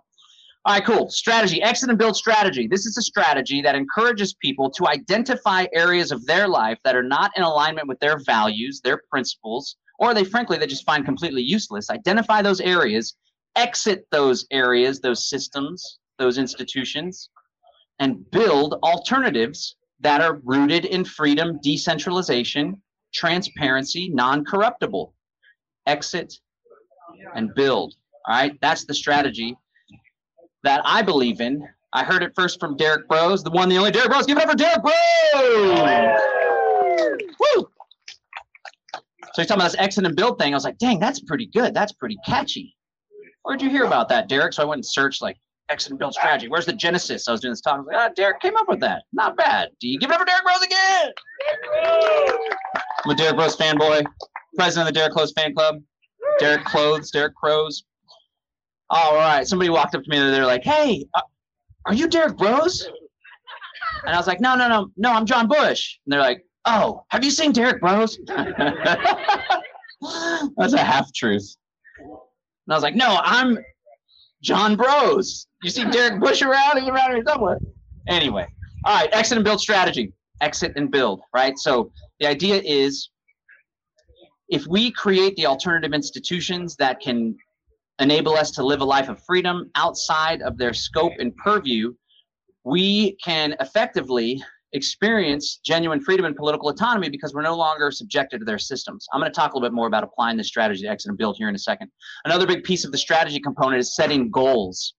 [0.65, 1.10] All right, cool.
[1.10, 2.67] Strategy, exit and build strategy.
[2.67, 7.02] This is a strategy that encourages people to identify areas of their life that are
[7.02, 11.41] not in alignment with their values, their principles, or they frankly they just find completely
[11.41, 11.89] useless.
[11.89, 13.15] Identify those areas,
[13.56, 17.32] exit those areas, those systems, those institutions,
[17.98, 22.82] and build alternatives that are rooted in freedom, decentralization,
[23.14, 25.14] transparency, non corruptible.
[25.88, 26.34] Exit
[27.36, 27.94] and build.
[28.28, 29.56] All right, that's the strategy
[30.64, 31.68] that I believe in.
[31.94, 34.26] I heard it first from Derrick Broze, the one, the only Derrick Broze.
[34.26, 36.22] Give it up for Derrick Broze!
[37.40, 37.68] Woo!
[39.34, 40.54] So he's talking about this exit and build thing.
[40.54, 41.74] I was like, dang, that's pretty good.
[41.74, 42.76] That's pretty catchy.
[43.44, 44.54] Where'd you hear about that, Derrick?
[44.54, 45.38] So I went and searched like
[45.72, 46.48] and build strategy.
[46.48, 47.28] Where's the genesis?
[47.28, 47.76] I was doing this talk.
[47.76, 49.04] I was like, ah, Derrick came up with that.
[49.14, 49.70] Not bad.
[49.80, 51.12] Do you give it up for Derrick Broze again?
[53.06, 54.06] I'm a Derrick Broze fanboy,
[54.56, 55.82] president of the Derek Clothes fan club.
[56.40, 57.84] Derek Clothes, Derek Crows.
[58.90, 59.48] All right.
[59.48, 61.22] Somebody walked up to me and they're like, hey, uh,
[61.86, 62.88] are you Derrick Broze?
[64.06, 65.98] And I was like, no, no, no, no, I'm John Bush.
[66.06, 68.18] And they're like, oh, have you seen Derrick Broze?
[70.58, 71.56] That's a half truth.
[72.00, 73.58] And I was like, no, I'm
[74.41, 75.47] John Bros.
[75.63, 76.80] You see Derek Bush around?
[76.80, 77.60] He's around here somewhere.
[78.08, 78.47] Anyway,
[78.86, 80.13] all right, exit and build strategy.
[80.41, 81.58] Exit and build, right?
[81.58, 83.10] So the idea is
[84.49, 87.38] if we create the alternative institutions that can
[87.99, 91.93] enable us to live a life of freedom outside of their scope and purview,
[92.63, 94.43] we can effectively
[94.74, 99.08] experience genuine freedom and political autonomy because we're no longer subjected to their systems.
[99.14, 101.18] I'm going to talk a little bit more about applying this strategy to exit and
[101.18, 101.90] build here in a second.
[102.26, 104.94] Another big piece of the strategy component is setting goals.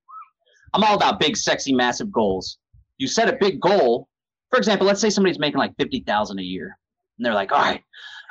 [0.74, 2.58] I'm all about big, sexy, massive goals.
[2.98, 4.08] You set a big goal.
[4.50, 6.76] For example, let's say somebody's making like 50,000 a year
[7.18, 7.82] and they're like, all right,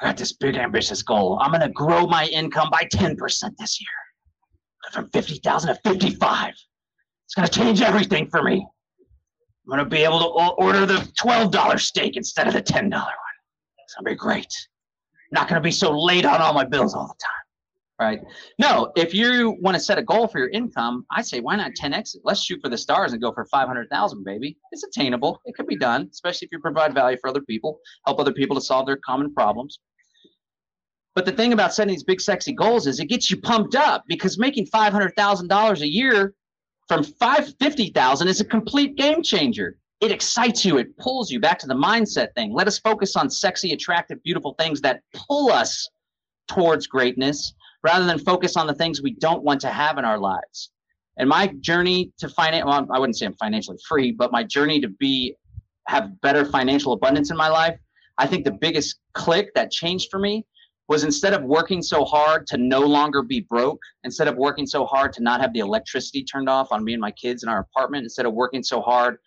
[0.02, 1.40] I got this big ambitious goal.
[1.42, 3.16] I'm going to grow my income by 10%
[3.58, 3.88] this year
[4.92, 6.50] from 50,000 to 55.
[6.50, 8.66] It's going to change everything for me.
[9.72, 10.26] I'm going to be able to
[10.62, 13.04] order the $12 steak instead of the $10 one.
[13.80, 14.54] It's going to be great.
[15.32, 17.32] Not going to be so late on all my bills all the time.
[17.98, 18.20] Right?
[18.60, 21.72] No, if you want to set a goal for your income, I say why not
[21.80, 22.22] 10x it?
[22.26, 24.58] Let's shoot for the stars and go for 500,000, baby.
[24.74, 25.40] It's attainable.
[25.46, 28.58] It could be done, especially if you provide value for other people, help other people
[28.58, 29.80] to solve their common problems.
[31.16, 34.04] But the thing about setting these big, sexy goals is it gets you pumped up
[34.08, 36.34] because making $500,000 a year
[36.92, 39.78] from 550,000 is a complete game changer.
[40.02, 42.52] It excites you, it pulls you back to the mindset thing.
[42.52, 45.88] Let us focus on sexy, attractive, beautiful things that pull us
[46.50, 50.18] towards greatness rather than focus on the things we don't want to have in our
[50.18, 50.72] lives.
[51.16, 54.82] And my journey to finance, well, I wouldn't say I'm financially free, but my journey
[54.82, 55.38] to be
[55.88, 57.80] have better financial abundance in my life,
[58.18, 60.46] I think the biggest click that changed for me
[60.92, 64.86] was instead of working so hard to no longer be broke, instead of working so
[64.86, 67.60] hard to not have the electricity turned off on me and my kids in our
[67.60, 69.18] apartment, instead of working so hard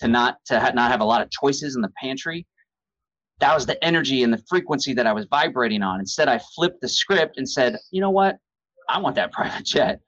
[0.00, 2.46] to not to ha- not have a lot of choices in the pantry.
[3.40, 6.00] That was the energy and the frequency that I was vibrating on.
[6.00, 8.36] Instead, I flipped the script and said, you know what?
[8.86, 10.00] I want that private jet.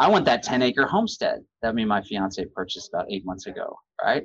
[0.00, 3.46] I want that 10 acre homestead that me and my fiance purchased about eight months
[3.46, 4.24] ago, right?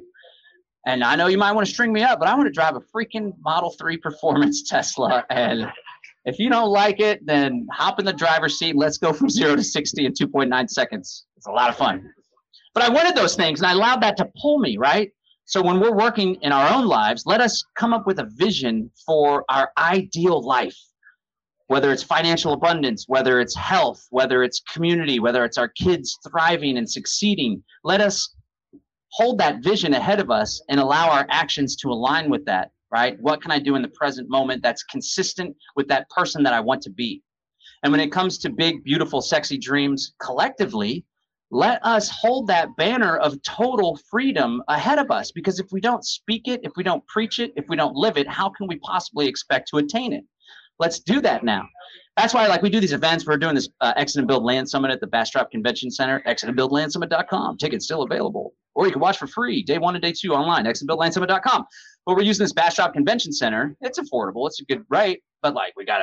[0.88, 2.76] And I know you might want to string me up, but I want to drive
[2.76, 5.24] a freaking Model 3 performance Tesla.
[5.30, 5.72] And
[6.26, 8.76] if you don't like it, then hop in the driver's seat.
[8.76, 11.26] Let's go from zero to 60 in 2.9 seconds.
[11.36, 12.10] It's a lot of fun.
[12.74, 15.12] But I wanted those things and I allowed that to pull me, right?
[15.46, 18.90] So when we're working in our own lives, let us come up with a vision
[19.06, 20.78] for our ideal life.
[21.68, 26.78] Whether it's financial abundance, whether it's health, whether it's community, whether it's our kids thriving
[26.78, 28.34] and succeeding, let us
[29.12, 33.20] hold that vision ahead of us and allow our actions to align with that, right?
[33.20, 36.60] What can I do in the present moment that's consistent with that person that I
[36.60, 37.24] want to be?
[37.82, 41.04] And when it comes to big, beautiful, sexy dreams collectively,
[41.50, 46.06] let us hold that banner of total freedom ahead of us because if we don't
[46.06, 48.78] speak it, if we don't preach it, if we don't live it, how can we
[48.78, 50.24] possibly expect to attain it?
[50.80, 51.68] Let's do that now.
[52.18, 53.26] That's why, like, we do these events.
[53.26, 57.58] We're doing this uh, Exit and Build Land Summit at the Bastrop Convention Center, exitandbuildlandsummit.com.
[57.58, 58.54] Tickets still available.
[58.76, 61.66] Or you can watch for free day one and day two online, exitandbuildlandsummit.com.
[62.06, 63.76] But we're using this Bastrop Convention Center.
[63.82, 64.48] It's affordable.
[64.48, 66.00] It's a good rate, but like, we got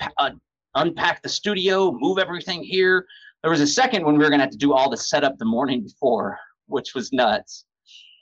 [0.00, 0.30] to uh,
[0.74, 3.06] unpack the studio, move everything here,
[3.42, 5.44] there was a second when we were to have to do all the setup the
[5.44, 7.64] morning before, which was nuts.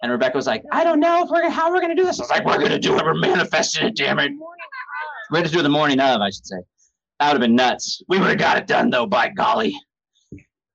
[0.02, 2.20] And Rebecca was like, I don't know if we're how we're to do this.
[2.20, 3.04] I was like, we're to do it.
[3.04, 4.30] We're manifesting it, damn it.
[5.30, 6.58] We had to do it the morning of, I should say.
[7.18, 8.00] That would have been nuts.
[8.08, 9.76] We would have got it done, though, by golly.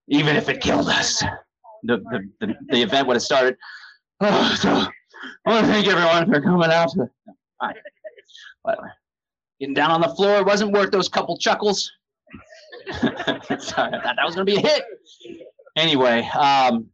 [0.10, 1.24] Even if it killed us,
[1.84, 3.56] the, the, the, the event would have started.
[4.20, 4.88] Oh, so
[5.46, 6.92] I want to thank everyone for coming out.
[6.92, 7.10] To,
[7.60, 7.70] all
[8.66, 8.78] right.
[9.60, 11.92] Getting down on the floor wasn't worth those couple chuckles.
[12.92, 14.84] Sorry, I thought that was going to be a hit.
[15.76, 16.88] Anyway, um,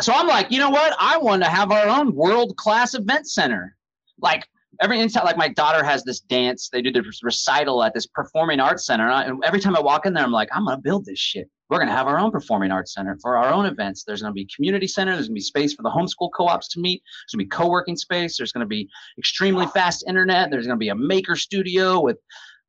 [0.00, 0.94] so I'm like, you know what?
[0.98, 3.76] I want to have our own world class event center.
[4.20, 4.46] Like
[4.80, 6.68] every inside, like my daughter has this dance.
[6.70, 9.80] They do this recital at this performing arts center, and, I, and every time I
[9.80, 11.50] walk in there, I'm like, I'm to build this shit.
[11.68, 14.04] We're going to have our own performing arts center for our own events.
[14.04, 15.12] There's going to be community center.
[15.12, 17.02] There's going to be space for the homeschool co-ops to meet.
[17.02, 18.36] There's going to be co-working space.
[18.36, 20.50] There's going to be extremely fast internet.
[20.50, 22.18] There's going to be a maker studio with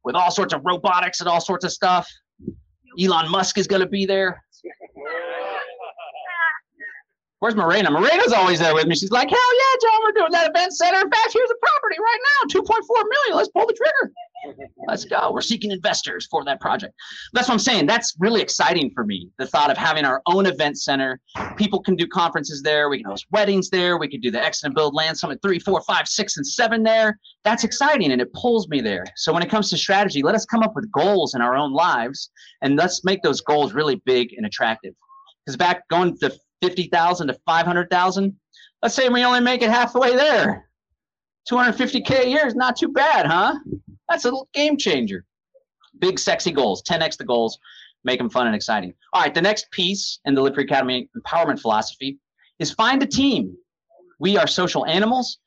[0.04, 2.10] with all sorts of robotics and all sorts of stuff.
[3.00, 4.42] Elon Musk is going to be there.
[7.40, 7.92] Where's Morena?
[7.92, 8.96] Morena's always there with me.
[8.96, 10.98] She's like, hell yeah, John, we're doing that event center.
[10.98, 13.38] In fact, here's the property right now, 2.4 million.
[13.38, 14.14] Let's pull the trigger.
[14.88, 15.32] Let's go.
[15.32, 16.96] We're seeking investors for that project.
[17.34, 17.86] That's what I'm saying.
[17.86, 19.30] That's really exciting for me.
[19.38, 21.20] The thought of having our own event center.
[21.58, 22.90] People can do conferences there.
[22.90, 23.98] We can host weddings there.
[23.98, 26.82] We could do the Exit and Build Land Summit three, four, five, six, and seven
[26.82, 27.20] there.
[27.44, 29.06] That's exciting and it pulls me there.
[29.16, 31.74] So when it comes to strategy, let us come up with goals in our own
[31.74, 34.94] lives and let's make those goals really big and attractive.
[35.46, 38.36] Because back going to 50,000 to 500,000,
[38.82, 40.70] let's say we only make it halfway there.
[41.50, 43.56] 250K a year is not too bad, huh?
[44.10, 45.26] That's a game changer.
[46.00, 47.58] Big, sexy goals, 10x the goals,
[48.04, 48.94] make them fun and exciting.
[49.14, 52.20] All right, the next piece in the Live Academy empowerment philosophy
[52.60, 53.56] is find a team.
[54.20, 55.40] We are social animals.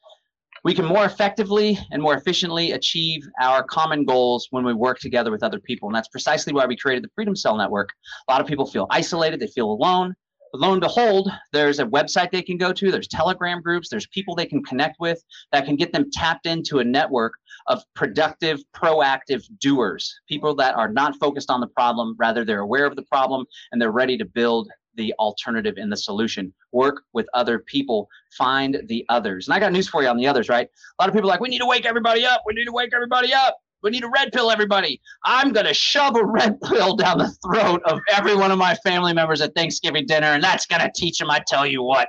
[0.62, 5.30] We can more effectively and more efficiently achieve our common goals when we work together
[5.30, 5.88] with other people.
[5.88, 7.88] And that's precisely why we created the Freedom Cell Network.
[8.28, 10.14] A lot of people feel isolated, they feel alone.
[10.52, 14.06] But lo and behold, there's a website they can go to, there's Telegram groups, there's
[14.08, 17.34] people they can connect with that can get them tapped into a network
[17.68, 22.86] of productive, proactive doers, people that are not focused on the problem, rather, they're aware
[22.86, 26.52] of the problem and they're ready to build the alternative in the solution.
[26.72, 29.46] Work with other people, find the others.
[29.46, 30.66] And I got news for you on the others, right?
[30.66, 32.42] A lot of people like, we need to wake everybody up.
[32.44, 33.58] We need to wake everybody up.
[33.82, 35.00] We need a red pill, everybody.
[35.24, 38.74] I'm going to shove a red pill down the throat of every one of my
[38.76, 42.08] family members at Thanksgiving dinner, and that's going to teach them, I tell you what.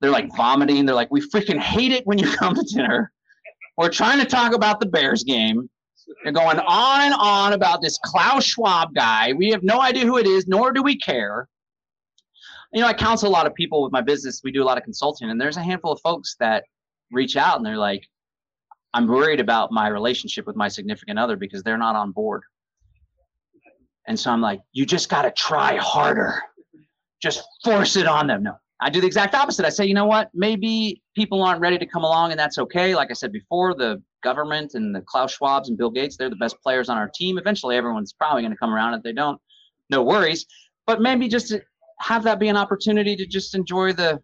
[0.00, 0.84] They're like vomiting.
[0.84, 3.12] They're like, we freaking hate it when you come to dinner.
[3.76, 5.68] We're trying to talk about the Bears game.
[6.22, 9.32] They're going on and on about this Klaus Schwab guy.
[9.32, 11.48] We have no idea who it is, nor do we care.
[12.72, 14.40] You know, I counsel a lot of people with my business.
[14.44, 16.64] We do a lot of consulting, and there's a handful of folks that
[17.10, 18.06] reach out and they're like,
[18.96, 22.44] I'm worried about my relationship with my significant other because they're not on board.
[24.08, 26.40] And so I'm like, you just got to try harder.
[27.20, 28.44] Just force it on them.
[28.44, 29.66] No, I do the exact opposite.
[29.66, 30.30] I say, you know what?
[30.32, 32.94] Maybe people aren't ready to come along, and that's okay.
[32.94, 36.36] Like I said before, the government and the Klaus Schwabs and Bill Gates, they're the
[36.36, 37.36] best players on our team.
[37.36, 38.94] Eventually, everyone's probably going to come around.
[38.94, 39.38] If they don't,
[39.90, 40.46] no worries.
[40.86, 41.54] But maybe just
[42.00, 44.22] have that be an opportunity to just enjoy the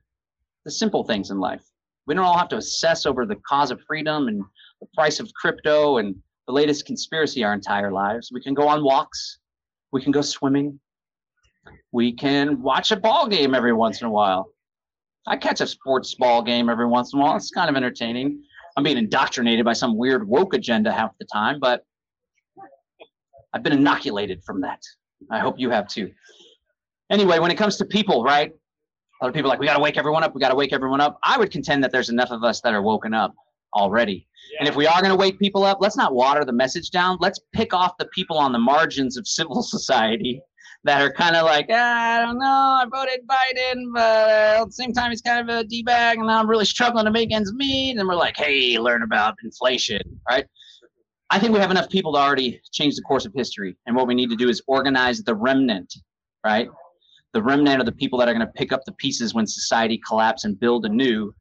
[0.65, 1.72] the simple things in life.
[2.07, 4.43] We don't all have to assess over the cause of freedom and
[4.81, 6.15] the price of crypto and
[6.47, 8.31] the latest conspiracy our entire lives.
[8.33, 9.39] We can go on walks.
[9.93, 10.81] We can go swimming
[11.93, 14.49] we can watch a ball game every once in a while.
[15.27, 17.37] I catch a sports ball game every once in a while.
[17.37, 18.43] It's kind of entertaining.
[18.77, 21.85] I'm being indoctrinated by some weird woke agenda half the time, but
[23.53, 24.81] I've been inoculated from that.
[25.31, 26.11] I hope you have too.
[27.11, 28.53] Anyway, when it comes to people, right?
[29.29, 30.35] Of people like, we got to wake everyone up.
[30.35, 31.19] We got to wake everyone up.
[31.23, 33.35] I would contend that there's enough of us that are woken up
[33.75, 34.27] already.
[34.59, 37.19] And if we are going to wake people up, let's not water the message down.
[37.21, 40.43] Let's pick off the people on the margins of civil society
[40.85, 44.67] that are kind of like, ah, I don't know, I voted Biden, but uh, at
[44.67, 47.33] the same time, he's kind of a D bag, and I'm really struggling to make
[47.33, 47.99] ends meet.
[47.99, 50.45] And we're like, hey, learn about inflation, right?
[51.31, 53.77] I think we have enough people to already change the course of history.
[53.87, 55.95] And what we need to do is organize the remnant,
[56.45, 56.69] right?
[57.35, 60.01] The remnant of the people that are going to pick up the pieces when society
[60.07, 61.35] collapses and build anew.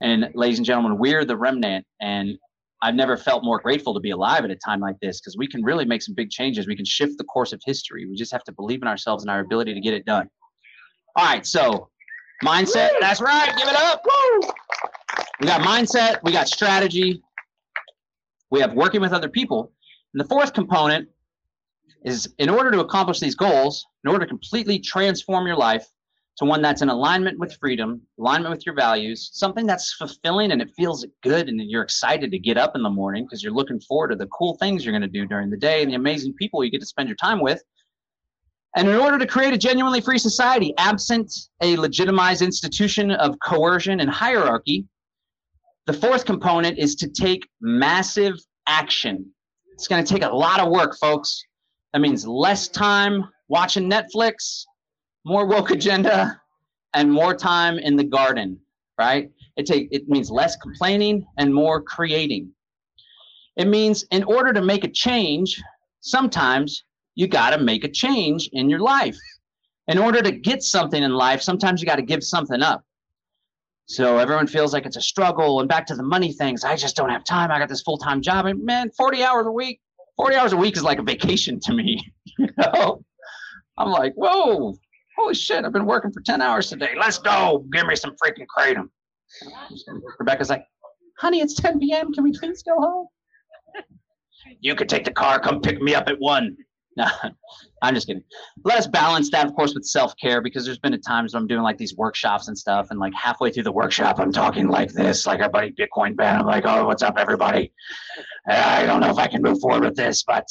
[0.00, 1.84] And ladies and gentlemen, we're the remnant.
[2.00, 2.38] And
[2.82, 5.46] I've never felt more grateful to be alive at a time like this because we
[5.46, 6.66] can really make some big changes.
[6.66, 8.06] We can shift the course of history.
[8.06, 10.28] We just have to believe in ourselves and our ability to get it done.
[11.16, 11.90] All right, so
[12.44, 12.90] mindset.
[13.00, 13.54] That's right.
[13.56, 14.02] Give it up.
[14.04, 14.50] Woo!
[15.40, 16.18] We got mindset.
[16.24, 17.22] We got strategy.
[18.50, 19.72] We have working with other people.
[20.12, 21.08] And the fourth component
[22.04, 25.86] is in order to accomplish these goals, in order to completely transform your life,
[26.38, 30.62] to one that's in alignment with freedom, alignment with your values, something that's fulfilling and
[30.62, 33.80] it feels good and you're excited to get up in the morning because you're looking
[33.80, 36.32] forward to the cool things you're going to do during the day and the amazing
[36.34, 37.62] people you get to spend your time with.
[38.74, 44.00] And in order to create a genuinely free society, absent a legitimized institution of coercion
[44.00, 44.86] and hierarchy,
[45.86, 48.34] the fourth component is to take massive
[48.66, 49.30] action.
[49.74, 51.44] It's going to take a lot of work, folks.
[51.92, 54.64] That means less time watching Netflix,
[55.24, 56.40] more woke agenda
[56.94, 58.58] and more time in the garden,
[58.98, 59.30] right?
[59.56, 62.50] It take it means less complaining and more creating.
[63.56, 65.62] It means in order to make a change,
[66.00, 69.18] sometimes you got to make a change in your life.
[69.88, 72.82] In order to get something in life, sometimes you got to give something up.
[73.84, 76.64] So everyone feels like it's a struggle and back to the money things.
[76.64, 77.50] I just don't have time.
[77.50, 79.81] I got this full-time job and man, 40 hours a week,
[80.16, 82.00] 40 hours a week is like a vacation to me.
[82.38, 83.04] You know?
[83.76, 84.74] I'm like, whoa,
[85.16, 86.90] Holy shit, I've been working for 10 hours today.
[86.98, 87.64] Let's go.
[87.72, 88.88] Give me some freaking kratom.
[90.18, 90.64] Rebecca's like,
[91.18, 92.12] honey, it's 10 p.m.
[92.12, 93.06] Can we please go home?
[94.60, 96.56] You could take the car, come pick me up at one.
[96.96, 97.06] No,
[97.82, 98.22] I'm just kidding.
[98.64, 101.42] Let us balance that, of course, with self care because there's been a times when
[101.42, 104.68] I'm doing like these workshops and stuff, and like halfway through the workshop, I'm talking
[104.68, 106.40] like this, like our buddy Bitcoin Ben.
[106.40, 107.72] I'm like, oh, what's up, everybody?
[108.46, 110.46] I don't know if I can move forward with this, but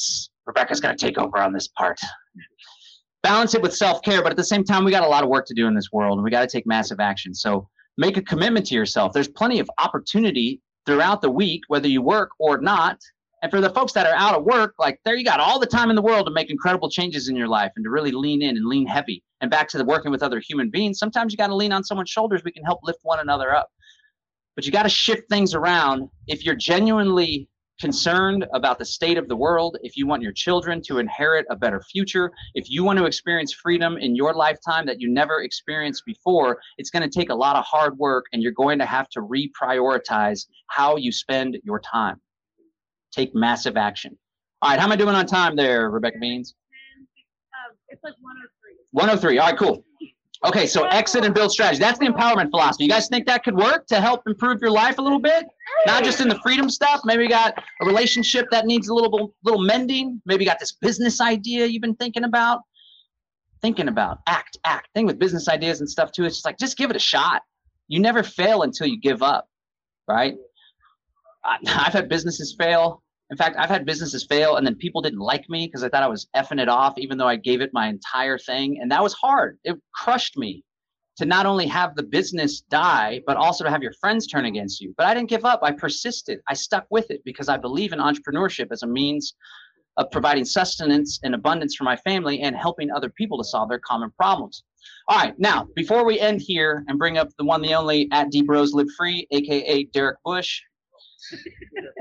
[0.46, 2.00] Rebecca's going to take over on this part
[3.24, 5.46] balance it with self-care but at the same time we got a lot of work
[5.46, 8.22] to do in this world and we got to take massive action so make a
[8.22, 12.98] commitment to yourself there's plenty of opportunity throughout the week whether you work or not
[13.42, 15.66] and for the folks that are out of work like there you got all the
[15.66, 18.42] time in the world to make incredible changes in your life and to really lean
[18.42, 19.24] in and lean heavy.
[19.42, 21.84] And back to the working with other human beings sometimes you got to lean on
[21.84, 22.44] someone's shoulders.
[22.44, 23.70] We can help lift one another up.
[24.56, 26.10] But you got to shift things around.
[26.28, 27.48] If you're genuinely
[27.80, 31.56] concerned about the state of the world, if you want your children to inherit a
[31.56, 36.04] better future, if you want to experience freedom in your lifetime that you never experienced
[36.06, 39.10] before, it's going to take a lot of hard work and you're going to have
[39.10, 42.22] to reprioritize how you spend your time.
[43.12, 44.18] Take massive action.
[44.62, 46.56] All right, how am I doing on time there, Rebecca Beans?
[47.54, 48.76] Um, it's like 103.
[48.92, 49.38] 103.
[49.40, 49.84] All right, cool.
[50.44, 51.80] Okay, so exit and build strategy.
[51.80, 52.86] That's the empowerment philosophy.
[52.86, 55.46] You guys think that could work to help improve your life a little bit?
[55.86, 57.02] Not just in the freedom stuff.
[57.06, 60.20] Maybe you got a relationship that needs a little little mending.
[60.26, 62.62] Maybe you got this business idea you've been thinking about.
[63.62, 64.88] Thinking about act, act.
[64.96, 66.26] Thing with business ideas and stuff too.
[66.26, 67.44] It's just like just give it a shot.
[67.88, 69.48] You never fail until you give up,
[70.08, 70.36] right?
[71.68, 73.04] I've had businesses fail.
[73.30, 76.04] In fact, I've had businesses fail and then people didn't like me because I thought
[76.04, 78.80] I was effing it off, even though I gave it my entire thing.
[78.82, 79.58] And that was hard.
[79.64, 80.66] It crushed me
[81.18, 84.82] to not only have the business die, but also to have your friends turn against
[84.82, 84.94] you.
[84.98, 85.62] But I didn't give up.
[85.64, 86.40] I persisted.
[86.48, 89.36] I stuck with it because I believe in entrepreneurship as a means
[89.98, 93.80] of providing sustenance and abundance for my family and helping other people to solve their
[93.80, 94.64] common problems.
[95.08, 98.32] All right, now before we end here and bring up the one, the only at
[98.32, 100.62] D Bros Live Free, aka Derrick Broze.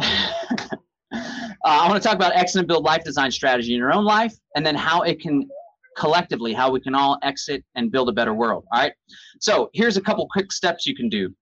[1.12, 4.04] Uh, I want to talk about exit and build life design strategy in your own
[4.04, 5.48] life, and then how it can
[5.96, 8.64] collectively, how we can all exit and build a better world.
[8.72, 8.92] All right.
[9.40, 11.34] So here's a couple quick steps you can do.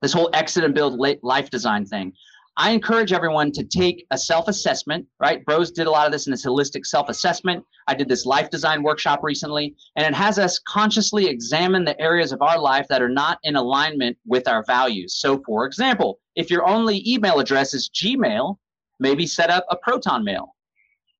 [0.00, 2.12] This whole exit and build life design thing.
[2.56, 5.44] I encourage everyone to take a self-assessment, right?
[5.44, 7.64] Broze did a lot of this in this holistic self-assessment.
[7.86, 12.32] I did this life design workshop recently, and it has us consciously examine the areas
[12.32, 15.14] of our life that are not in alignment with our values.
[15.20, 18.56] So for example, if your only email address is Gmail,
[18.98, 20.54] maybe set up a proton mail.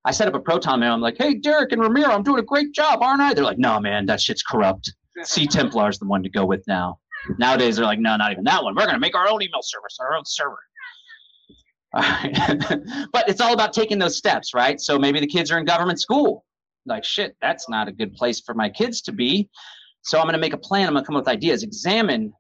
[0.05, 0.95] I set up a proton mail.
[0.95, 3.35] I'm like, hey, Derrick and Ramiro, I'm doing a great job, aren't I?
[3.35, 4.93] They're like, no, man, that shit's corrupt.
[5.23, 6.99] C Templar's the one to go with now.
[7.39, 8.75] Nowadays, they're like, no, not even that one.
[8.75, 10.59] We're going to make our own email service, our own server.
[13.13, 14.81] But it's all about taking those steps, right?
[14.81, 16.45] So maybe the kids are in government school.
[16.87, 19.49] Like, shit, that's not a good place for my kids to be.
[20.03, 20.87] So I'm going to make a plan.
[20.87, 21.63] I'm going to come up with ideas.
[21.63, 22.33] Examine,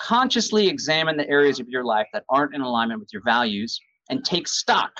[0.00, 3.78] consciously examine the areas of your life that aren't in alignment with your values
[4.10, 4.92] and take stock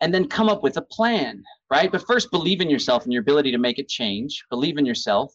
[0.00, 1.92] and then come up with a plan, right?
[1.92, 4.44] But first, believe in yourself and your ability to make it change.
[4.50, 5.32] Believe in yourself.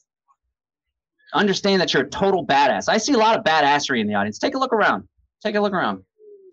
[1.34, 2.90] Understand that you're a total badass.
[2.90, 4.40] I see a lot of badassery in the audience.
[4.40, 5.08] Take a look around.
[5.44, 6.04] Take a look around.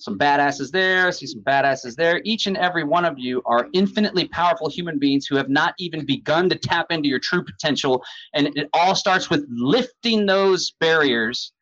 [0.02, 1.12] Some badasses there.
[1.12, 2.20] See some badasses there.
[2.24, 6.04] Each and every one of you are infinitely powerful human beings who have not even
[6.04, 8.02] begun to tap into your true potential.
[8.34, 11.52] And it all starts with lifting those barriers.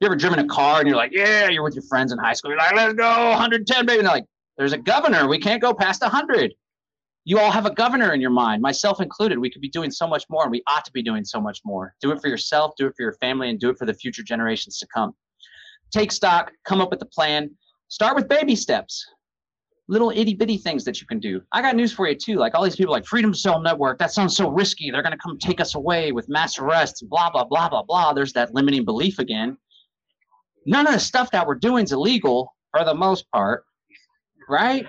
[0.00, 2.32] You ever driven a car and you're like, yeah, you're with your friends in high
[2.32, 2.50] school.
[2.50, 3.98] You're like, let's go 110, baby.
[3.98, 4.26] And they're like,
[4.56, 5.28] there's a governor.
[5.28, 6.52] We can't go past 100.
[7.24, 9.38] You all have a governor in your mind, myself included.
[9.38, 11.60] We could be doing so much more, and we ought to be doing so much
[11.62, 11.94] more.
[12.00, 14.22] Do it for yourself, do it for your family, and do it for the future
[14.22, 15.14] generations to come.
[15.90, 17.50] Take stock, come up with a plan.
[17.88, 19.04] Start with baby steps,
[19.88, 21.40] little itty bitty things that you can do.
[21.52, 22.36] I got news for you too.
[22.36, 24.90] Like all these people, like Freedom Cell Network, that sounds so risky.
[24.90, 28.12] They're going to come take us away with mass arrests, blah, blah, blah, blah, blah.
[28.12, 29.56] There's that limiting belief again.
[30.66, 33.64] None of the stuff that we're doing is illegal for the most part
[34.48, 34.86] right?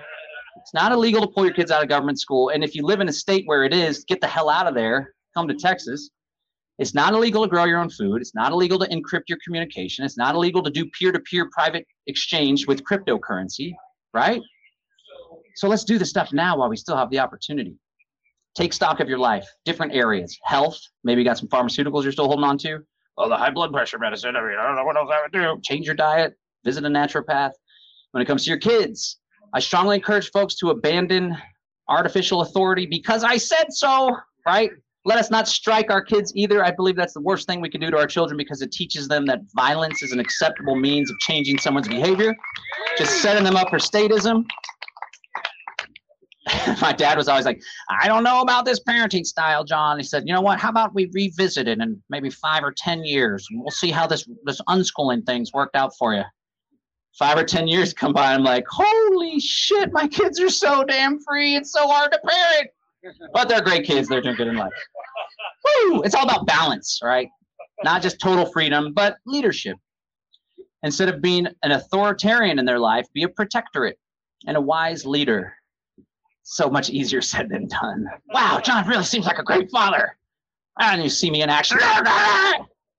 [0.56, 2.50] It's not illegal to pull your kids out of government school.
[2.50, 4.74] And if you live in a state where it is, get the hell out of
[4.74, 5.14] there.
[5.34, 6.10] Come to Texas.
[6.80, 8.22] It's not illegal to grow your own food.
[8.22, 10.02] It's not illegal to encrypt your communication.
[10.02, 13.72] It's not illegal to do peer to peer private exchange with cryptocurrency,
[14.14, 14.40] right?
[15.56, 17.76] So let's do the stuff now while we still have the opportunity.
[18.54, 20.80] Take stock of your life, different areas, health.
[21.04, 22.78] Maybe you got some pharmaceuticals you're still holding on to.
[23.18, 24.34] Oh, the high blood pressure medicine.
[24.34, 25.60] I mean, I don't know what else I would do.
[25.62, 26.32] Change your diet,
[26.64, 27.52] visit a naturopath.
[28.12, 29.18] When it comes to your kids,
[29.52, 31.36] I strongly encourage folks to abandon
[31.88, 34.16] artificial authority because I said so,
[34.46, 34.70] right?
[35.04, 36.62] Let us not strike our kids either.
[36.64, 39.08] I believe that's the worst thing we can do to our children because it teaches
[39.08, 42.34] them that violence is an acceptable means of changing someone's behavior,
[42.98, 44.44] just setting them up for statism.
[46.82, 49.96] My dad was always like, I don't know about this parenting style, John.
[49.96, 50.58] He said, you know what?
[50.58, 53.46] How about we revisit it in maybe five or 10 years?
[53.50, 56.24] And we'll see how this, this unschooling thing's worked out for you
[57.18, 61.20] five or ten years come by i'm like holy shit my kids are so damn
[61.20, 62.70] free it's so hard to parent
[63.32, 64.08] but they're great kids.
[64.08, 64.72] They're doing good in life.
[65.64, 66.02] Woo!
[66.02, 67.28] it's all about balance right?
[67.84, 69.76] Not just total freedom but leadership.
[70.82, 73.98] Instead of being an authoritarian in their life be a protectorate
[74.46, 75.54] and a wise leader.
[76.42, 78.06] So much easier said than done.
[78.32, 80.16] Wow john really seems like a great father.
[80.78, 81.78] And you see me in action.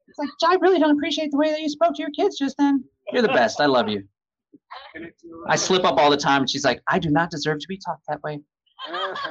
[0.08, 2.58] It's like i really don't appreciate the way that you spoke to your kids just
[2.58, 2.84] then.
[3.12, 3.60] You're the best.
[3.62, 4.04] I love you.
[5.48, 7.78] I slip up all the time, and she's like, I do not deserve to be
[7.78, 8.40] talked that way.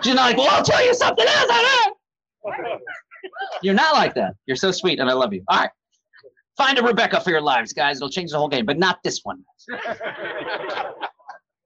[0.02, 1.50] She's not like, well, I'll tell you something else.
[3.62, 4.34] You're not like that.
[4.46, 5.42] You're so sweet, and I love you.
[5.48, 5.70] All right.
[6.56, 7.96] Find a Rebecca for your lives, guys.
[7.96, 9.42] It'll change the whole game, but not this one.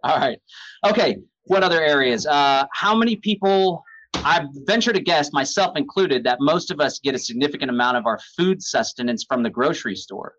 [0.04, 0.38] All right.
[0.86, 1.16] Okay.
[1.44, 2.26] What other areas?
[2.26, 3.82] Uh, how many people?
[4.16, 8.06] I venture to guess, myself included, that most of us get a significant amount of
[8.06, 10.34] our food sustenance from the grocery store,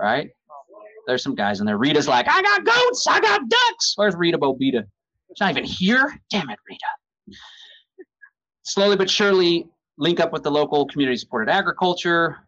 [0.00, 0.30] right?
[1.06, 1.76] There's some guys in there.
[1.78, 3.92] Rita's like, I got goats, I got ducks.
[3.96, 4.84] Where's Rita Bobita?
[5.30, 6.20] She's not even here.
[6.30, 7.38] Damn it, Rita.
[8.64, 12.38] Slowly but surely, link up with the local community supported agriculture.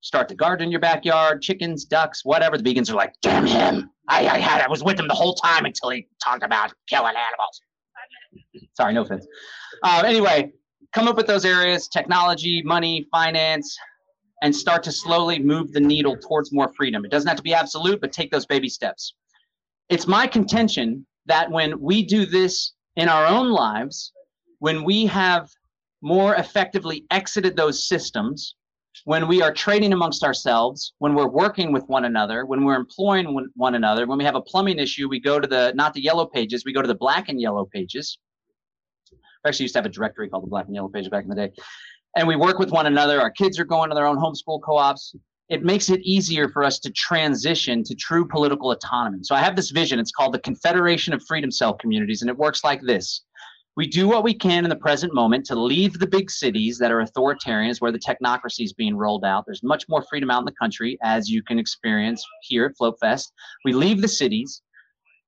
[0.00, 2.58] Start to garden in your backyard, chickens, ducks, whatever.
[2.58, 3.90] The vegans are like, damn him.
[4.08, 7.14] I, I had I was with him the whole time until he talked about killing
[7.14, 7.60] animals.
[8.74, 9.26] Sorry, no offense.
[9.84, 10.52] Uh, anyway,
[10.92, 13.76] come up with those areas: technology, money, finance,
[14.42, 17.04] and start to slowly move the needle towards more freedom.
[17.04, 19.14] It doesn't have to be absolute, but take those baby steps.
[19.88, 24.12] It's my contention that when we do this in our own lives,
[24.58, 25.48] when we have
[26.02, 28.56] more effectively exited those systems,
[29.04, 33.48] when we are trading amongst ourselves, when we're working with one another, when we're employing
[33.54, 36.26] one another, when we have a plumbing issue, we go to the not the yellow
[36.26, 38.18] pages, we go to the black and yellow pages.
[39.44, 41.30] I actually used to have a directory called the black and yellow page back in
[41.30, 41.52] the day
[42.16, 43.20] and we work with one another.
[43.20, 45.14] Our kids are going to their own homeschool co-ops.
[45.52, 49.18] It makes it easier for us to transition to true political autonomy.
[49.22, 49.98] So I have this vision.
[49.98, 53.20] It's called the Confederation of Freedom Cell Communities, and it works like this.
[53.76, 56.90] We do what we can in the present moment to leave the big cities that
[56.90, 59.44] are authoritarians where the technocracy is being rolled out.
[59.44, 62.98] There's much more freedom out in the country, as you can experience here at Float
[62.98, 63.34] Fest.
[63.66, 64.62] We leave the cities.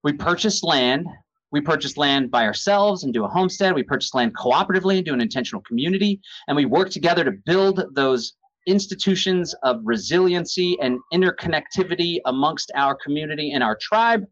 [0.04, 1.06] We purchase land
[1.52, 3.76] we purchase land by ourselves and do a homestead.
[3.76, 6.20] We purchase land cooperatively and do an intentional community.
[6.48, 8.34] And we work together to build those
[8.66, 14.24] institutions of resiliency and interconnectivity amongst our community and our tribe.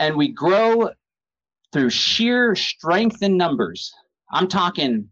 [0.00, 0.90] And we grow
[1.72, 3.92] through sheer strength in numbers.
[4.32, 5.08] I'm talking,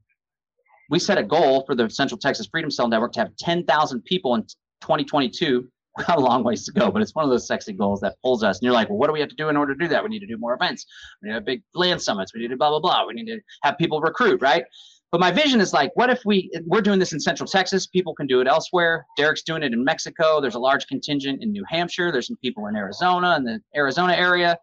[0.91, 4.35] we set a goal for the Central Texas Freedom Cell Network to have 10,000 people
[4.35, 4.43] in
[4.81, 5.69] 2022.
[6.09, 8.57] A long ways to go, but it's one of those sexy goals that pulls us.
[8.57, 10.03] And you're like, well, what do we have to do in order to do that?
[10.03, 10.87] We need to do more events.
[11.21, 12.33] We need to have big land summits.
[12.33, 13.07] We need to blah blah blah.
[13.07, 14.65] We need to have people recruit, right?
[15.13, 17.87] But my vision is like, what if we we're doing this in Central Texas?
[17.87, 19.05] People can do it elsewhere.
[19.19, 20.41] Derrick's doing it in Mexico.
[20.41, 22.11] There's a large contingent in New Hampshire.
[22.11, 24.57] There's some people in Arizona in the Arizona area.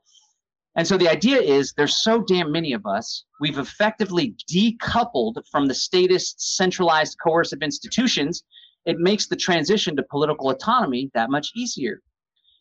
[0.76, 3.26] And so the idea is there's so damn many of us.
[3.39, 8.43] We've effectively decoupled from the statist, centralized, coercive institutions.
[8.86, 12.02] It makes the transition to political autonomy that much easier.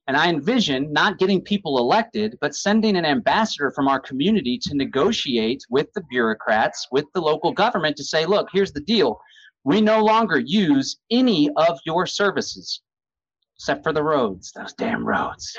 [0.08, 4.74] And I envision not getting people elected, but sending an ambassador from our community to
[4.74, 9.20] negotiate with the bureaucrats, with the local government to say, look, here's the deal.
[9.64, 12.80] We no longer use any of your services,
[13.56, 15.54] except for the roads, those damn roads.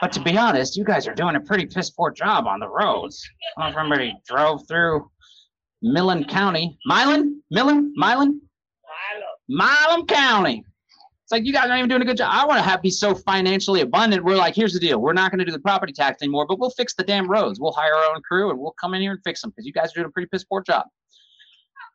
[0.00, 2.68] But to be honest, you guys are doing a pretty piss poor job on the
[2.68, 3.22] roads.
[3.58, 5.10] I don't know if everybody drove through
[5.82, 6.78] Millen County.
[6.86, 7.42] Milan?
[7.50, 7.92] Millen?
[7.96, 8.40] Milan?
[9.48, 10.64] Milam County.
[11.24, 12.28] It's like you guys aren't even doing a good job.
[12.30, 14.22] I want to have be so financially abundant.
[14.22, 16.58] We're like, here's the deal: we're not going to do the property tax anymore, but
[16.58, 17.58] we'll fix the damn roads.
[17.58, 19.72] We'll hire our own crew and we'll come in here and fix them because you
[19.72, 20.84] guys are doing a pretty piss poor job.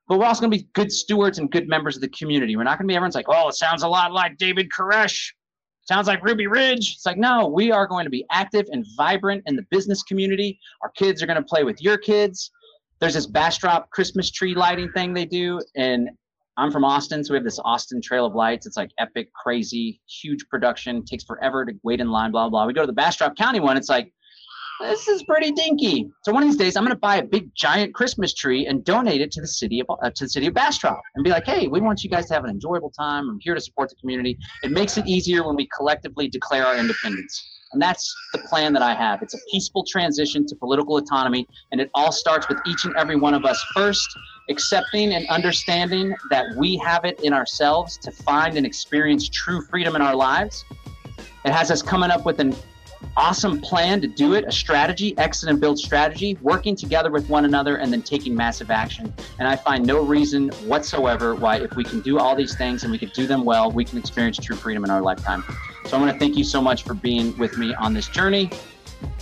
[0.07, 2.55] But we're also going to be good stewards and good members of the community.
[2.55, 5.30] We're not going to be everyone's like, oh, it sounds a lot like David Koresh.
[5.84, 6.95] Sounds like Ruby Ridge.
[6.95, 10.59] It's like, no, we are going to be active and vibrant in the business community.
[10.82, 12.49] Our kids are going to play with your kids.
[12.99, 16.09] There's this Bastrop Christmas tree lighting thing they do, and
[16.60, 18.68] I'm from Austin, so we have this Austin Trail of Lights.
[18.68, 21.05] It's like epic, crazy, huge production.
[21.05, 22.66] Takes forever to wait in line, blah, blah.
[22.66, 23.78] We go to the Bastrop County one.
[23.78, 24.12] It's like,
[24.82, 26.10] this is pretty dinky.
[26.24, 28.84] So one of these days, I'm going to buy a big, giant Christmas tree and
[28.84, 31.45] donate it to the city of uh, to the city of Bastrop, and be like,
[31.45, 33.30] hey, we want you guys to have an enjoyable time.
[33.30, 34.38] I'm here to support the community.
[34.64, 37.59] It makes it easier when we collectively declare our independence.
[37.72, 39.22] And that's the plan that I have.
[39.22, 43.15] It's a peaceful transition to political autonomy, and it all starts with each and every
[43.15, 44.07] one of us first
[44.49, 49.95] accepting and understanding that we have it in ourselves to find and experience true freedom
[49.95, 50.65] in our lives.
[51.45, 52.55] It has us coming up with an
[53.18, 57.45] awesome plan to do it, a strategy, exit and build strategy, working together with one
[57.45, 59.14] another, and then taking massive action.
[59.39, 62.91] And I find no reason whatsoever why, if we can do all these things and
[62.91, 65.43] we can do them well, we can experience true freedom in our lifetime.
[65.86, 68.52] So I want to thank you so much for being with me on this journey.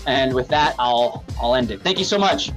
[0.06, 1.82] And with that, I'll I'll end it.
[1.82, 2.52] Thank you so much.